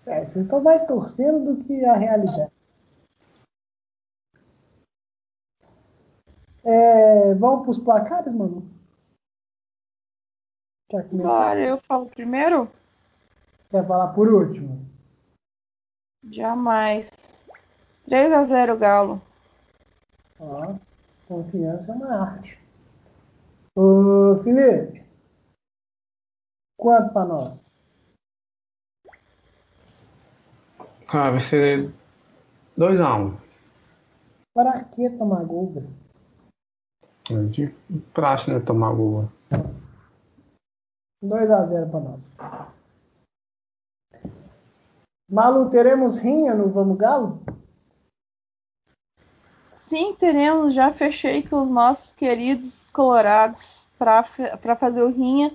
É, 0.06 0.24
vocês 0.24 0.44
estão 0.44 0.60
mais 0.62 0.84
torcendo 0.84 1.54
do 1.54 1.64
que 1.64 1.84
a 1.84 1.94
realidade. 1.94 2.52
É, 6.64 7.34
vamos 7.34 7.62
para 7.62 7.70
os 7.70 7.78
placares, 7.78 8.34
mano? 8.34 8.68
Quer 10.88 11.08
começar? 11.08 11.28
Bora, 11.28 11.60
eu 11.60 11.78
falo 11.78 12.06
primeiro? 12.06 12.68
Quer 13.76 13.86
falar 13.86 14.14
por 14.14 14.26
último? 14.26 14.88
Jamais. 16.30 17.44
3 18.06 18.32
a 18.32 18.42
0 18.44 18.78
Galo. 18.78 19.20
Ó, 20.40 20.76
confiança 21.28 21.94
na 21.94 22.22
arte. 22.22 22.58
Ô, 23.74 24.38
Felipe, 24.42 25.04
quanto 26.78 27.12
para 27.12 27.26
nós? 27.26 27.70
Cara, 31.06 31.32
vai 31.32 31.40
ser 31.40 31.92
2x1. 32.78 33.36
Para 34.54 34.84
que 34.84 35.10
tomar 35.10 35.44
gol, 35.44 35.70
velho? 35.70 37.50
De 37.50 37.74
praxe, 38.14 38.50
né? 38.50 38.58
Tomar 38.58 38.94
gol. 38.94 39.28
2 41.22 41.50
a 41.50 41.66
0 41.66 41.90
para 41.90 42.00
nós. 42.00 42.34
Malu, 45.28 45.68
teremos 45.70 46.18
rinha 46.18 46.54
no 46.54 46.68
Vamos 46.68 46.96
Galo? 46.96 47.42
Sim, 49.74 50.14
teremos. 50.14 50.74
Já 50.74 50.92
fechei 50.92 51.42
com 51.42 51.62
os 51.62 51.70
nossos 51.70 52.12
queridos 52.12 52.90
colorados 52.90 53.88
para 53.98 54.76
fazer 54.76 55.02
o 55.02 55.10
Rinha. 55.10 55.52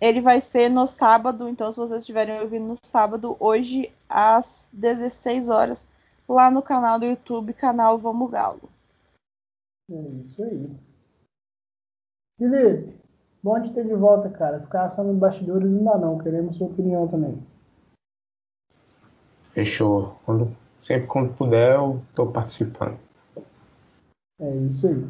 Ele 0.00 0.20
vai 0.20 0.40
ser 0.40 0.68
no 0.68 0.86
sábado, 0.86 1.48
então 1.48 1.70
se 1.70 1.78
vocês 1.78 2.00
estiverem 2.00 2.40
ouvindo 2.40 2.66
no 2.66 2.76
sábado, 2.82 3.36
hoje 3.38 3.92
às 4.08 4.68
16 4.72 5.48
horas, 5.48 5.86
lá 6.28 6.50
no 6.50 6.62
canal 6.62 6.98
do 6.98 7.04
YouTube, 7.04 7.52
canal 7.52 7.98
Vamos 7.98 8.30
Galo. 8.30 8.68
É 9.90 10.00
isso 10.20 10.42
aí. 10.42 10.68
Felipe, 12.38 12.96
bom 13.42 13.60
te 13.60 13.72
ter 13.72 13.86
de 13.86 13.94
volta, 13.94 14.30
cara. 14.30 14.60
Ficar 14.60 14.88
só 14.88 15.04
nos 15.04 15.18
bastidores 15.18 15.70
não 15.70 15.84
dá 15.84 15.98
não. 15.98 16.18
Queremos 16.18 16.56
sua 16.56 16.68
opinião 16.68 17.06
também. 17.06 17.49
Fechou. 19.52 20.16
Quando, 20.24 20.56
sempre 20.80 21.06
quando 21.06 21.34
puder, 21.34 21.76
eu 21.76 22.02
tô 22.14 22.26
participando. 22.26 22.98
É 24.40 24.56
isso 24.56 24.88
aí. 24.88 25.06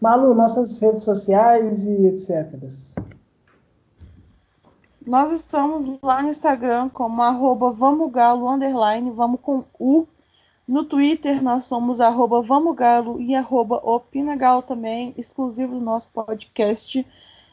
Malu, 0.00 0.34
nossas 0.34 0.78
redes 0.78 1.04
sociais 1.04 1.84
e 1.84 2.06
etc. 2.06 2.58
Nós 5.06 5.30
estamos 5.30 5.98
lá 6.02 6.22
no 6.22 6.30
Instagram 6.30 6.88
como 6.88 7.22
arroba 7.22 7.70
vamogalo, 7.70 8.48
underline, 8.48 9.10
vamos 9.10 9.40
com 9.40 9.64
U. 9.78 10.06
No 10.66 10.84
Twitter 10.84 11.40
nós 11.40 11.64
somos 11.64 12.00
arroba 12.00 12.42
vamogalo 12.42 13.20
e 13.20 13.34
arroba 13.34 13.76
opinagalo 13.84 14.62
também, 14.62 15.14
exclusivo 15.16 15.74
do 15.74 15.80
nosso 15.80 16.10
podcast. 16.10 17.06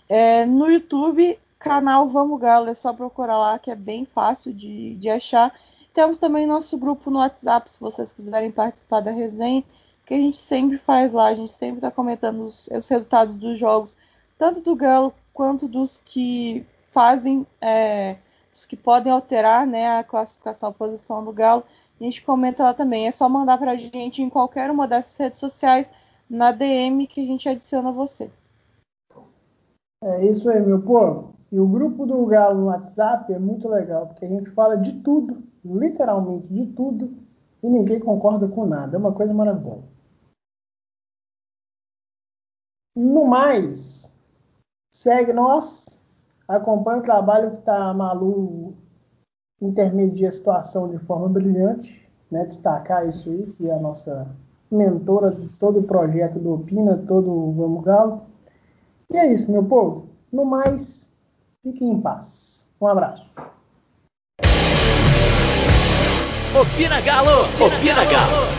É, 0.10 0.46
no 0.46 0.70
YouTube, 0.70 1.40
canal 1.64 2.10
Vamos 2.10 2.40
Galo, 2.42 2.70
é 2.70 2.74
só 2.76 2.92
procurar 2.92 3.38
lá 3.38 3.58
que 3.58 3.72
é 3.72 3.76
bem 3.76 4.04
fácil 4.04 4.54
de, 4.54 4.96
de 4.96 5.10
achar. 5.10 5.58
Temos 5.94 6.18
também 6.18 6.46
nosso 6.46 6.78
grupo 6.78 7.10
no 7.10 7.20
WhatsApp, 7.20 7.72
se 7.72 7.80
vocês 7.80 8.12
quiserem 8.12 8.52
participar 8.52 9.00
da 9.00 9.12
resenha, 9.12 9.64
que 10.06 10.14
a 10.14 10.18
gente 10.18 10.38
sempre 10.38 10.78
faz 10.78 11.14
lá, 11.14 11.28
a 11.28 11.36
gente 11.36 11.52
sempre 11.52 11.78
está 11.78 11.90
comentando 11.90 12.42
os, 12.42 12.68
os 12.68 12.88
resultados 12.90 13.38
dos 13.38 13.58
jogos, 13.58 13.96
tanto 14.38 14.60
do 14.60 14.76
Galo 14.76 15.14
quanto 15.34 15.66
dos 15.66 16.02
que 16.04 16.66
fazem, 16.92 17.48
é, 17.62 18.18
dos 18.52 18.66
que 18.66 18.76
podem 18.76 19.14
alterar 19.14 19.66
né, 19.66 19.98
a 19.98 20.04
classificação, 20.04 20.70
a 20.70 20.74
posição 20.74 21.24
do 21.24 21.32
Galo. 21.32 21.64
A 22.00 22.04
gente 22.04 22.22
comenta 22.24 22.64
lá 22.64 22.74
também. 22.74 23.08
É 23.08 23.12
só 23.12 23.30
mandar 23.30 23.58
para 23.58 23.72
a 23.72 23.78
gente 23.78 24.22
em 24.22 24.30
qualquer 24.30 24.70
uma 24.70 24.86
dessas 24.86 25.18
redes 25.18 25.40
sociais, 25.40 25.90
na 26.30 26.52
DM, 26.52 27.08
que 27.08 27.22
a 27.22 27.26
gente 27.26 27.48
adiciona 27.48 27.92
você. 27.92 28.30
É 30.04 30.26
isso 30.26 30.50
aí, 30.50 30.62
meu 30.62 30.82
povo. 30.82 31.34
E 31.52 31.60
o 31.60 31.68
grupo 31.68 32.06
do 32.06 32.26
Galo 32.26 32.60
no 32.60 32.66
WhatsApp 32.68 33.32
é 33.32 33.40
muito 33.40 33.68
legal, 33.70 34.08
porque 34.08 34.26
a 34.26 34.28
gente 34.28 34.50
fala 34.50 34.76
de 34.76 35.02
tudo, 35.02 35.44
literalmente 35.64 36.48
de 36.48 36.66
tudo, 36.74 37.14
e 37.62 37.70
ninguém 37.70 38.00
concorda 38.00 38.48
com 38.48 38.66
nada. 38.66 38.98
É 38.98 39.00
uma 39.00 39.14
coisa 39.14 39.34
maravilhosa. 39.34 39.84
No 42.96 43.26
mais, 43.26 44.16
segue 44.92 45.32
nós, 45.32 46.04
acompanha 46.48 47.00
o 47.00 47.04
trabalho 47.04 47.52
que 47.52 47.60
está 47.60 47.90
a 47.90 47.94
Malu 47.94 48.76
intermedia 49.62 50.28
a 50.28 50.32
situação 50.32 50.90
de 50.90 51.00
forma 51.00 51.30
brilhante, 51.30 52.08
né? 52.30 52.46
destacar 52.46 53.08
isso 53.08 53.30
aí, 53.30 53.46
que 53.54 53.70
é 53.70 53.74
a 53.74 53.80
nossa 53.80 54.28
mentora 54.70 55.32
de 55.32 55.48
todo 55.58 55.80
o 55.80 55.84
projeto 55.84 56.40
do 56.40 56.54
Opina, 56.54 56.98
todo 57.08 57.32
o 57.32 57.54
Vamos 57.54 57.84
Galo. 57.84 58.33
E 59.12 59.18
é 59.18 59.34
isso, 59.34 59.52
meu 59.52 59.64
povo. 59.64 60.10
No 60.32 60.46
mais, 60.46 61.12
fiquem 61.64 61.90
em 61.90 62.02
paz. 62.02 62.70
Um 62.80 62.88
abraço. 62.88 63.36
Opina 66.54 67.02
Galo! 67.02 67.46
Opina 67.66 68.06
Galo! 68.06 68.53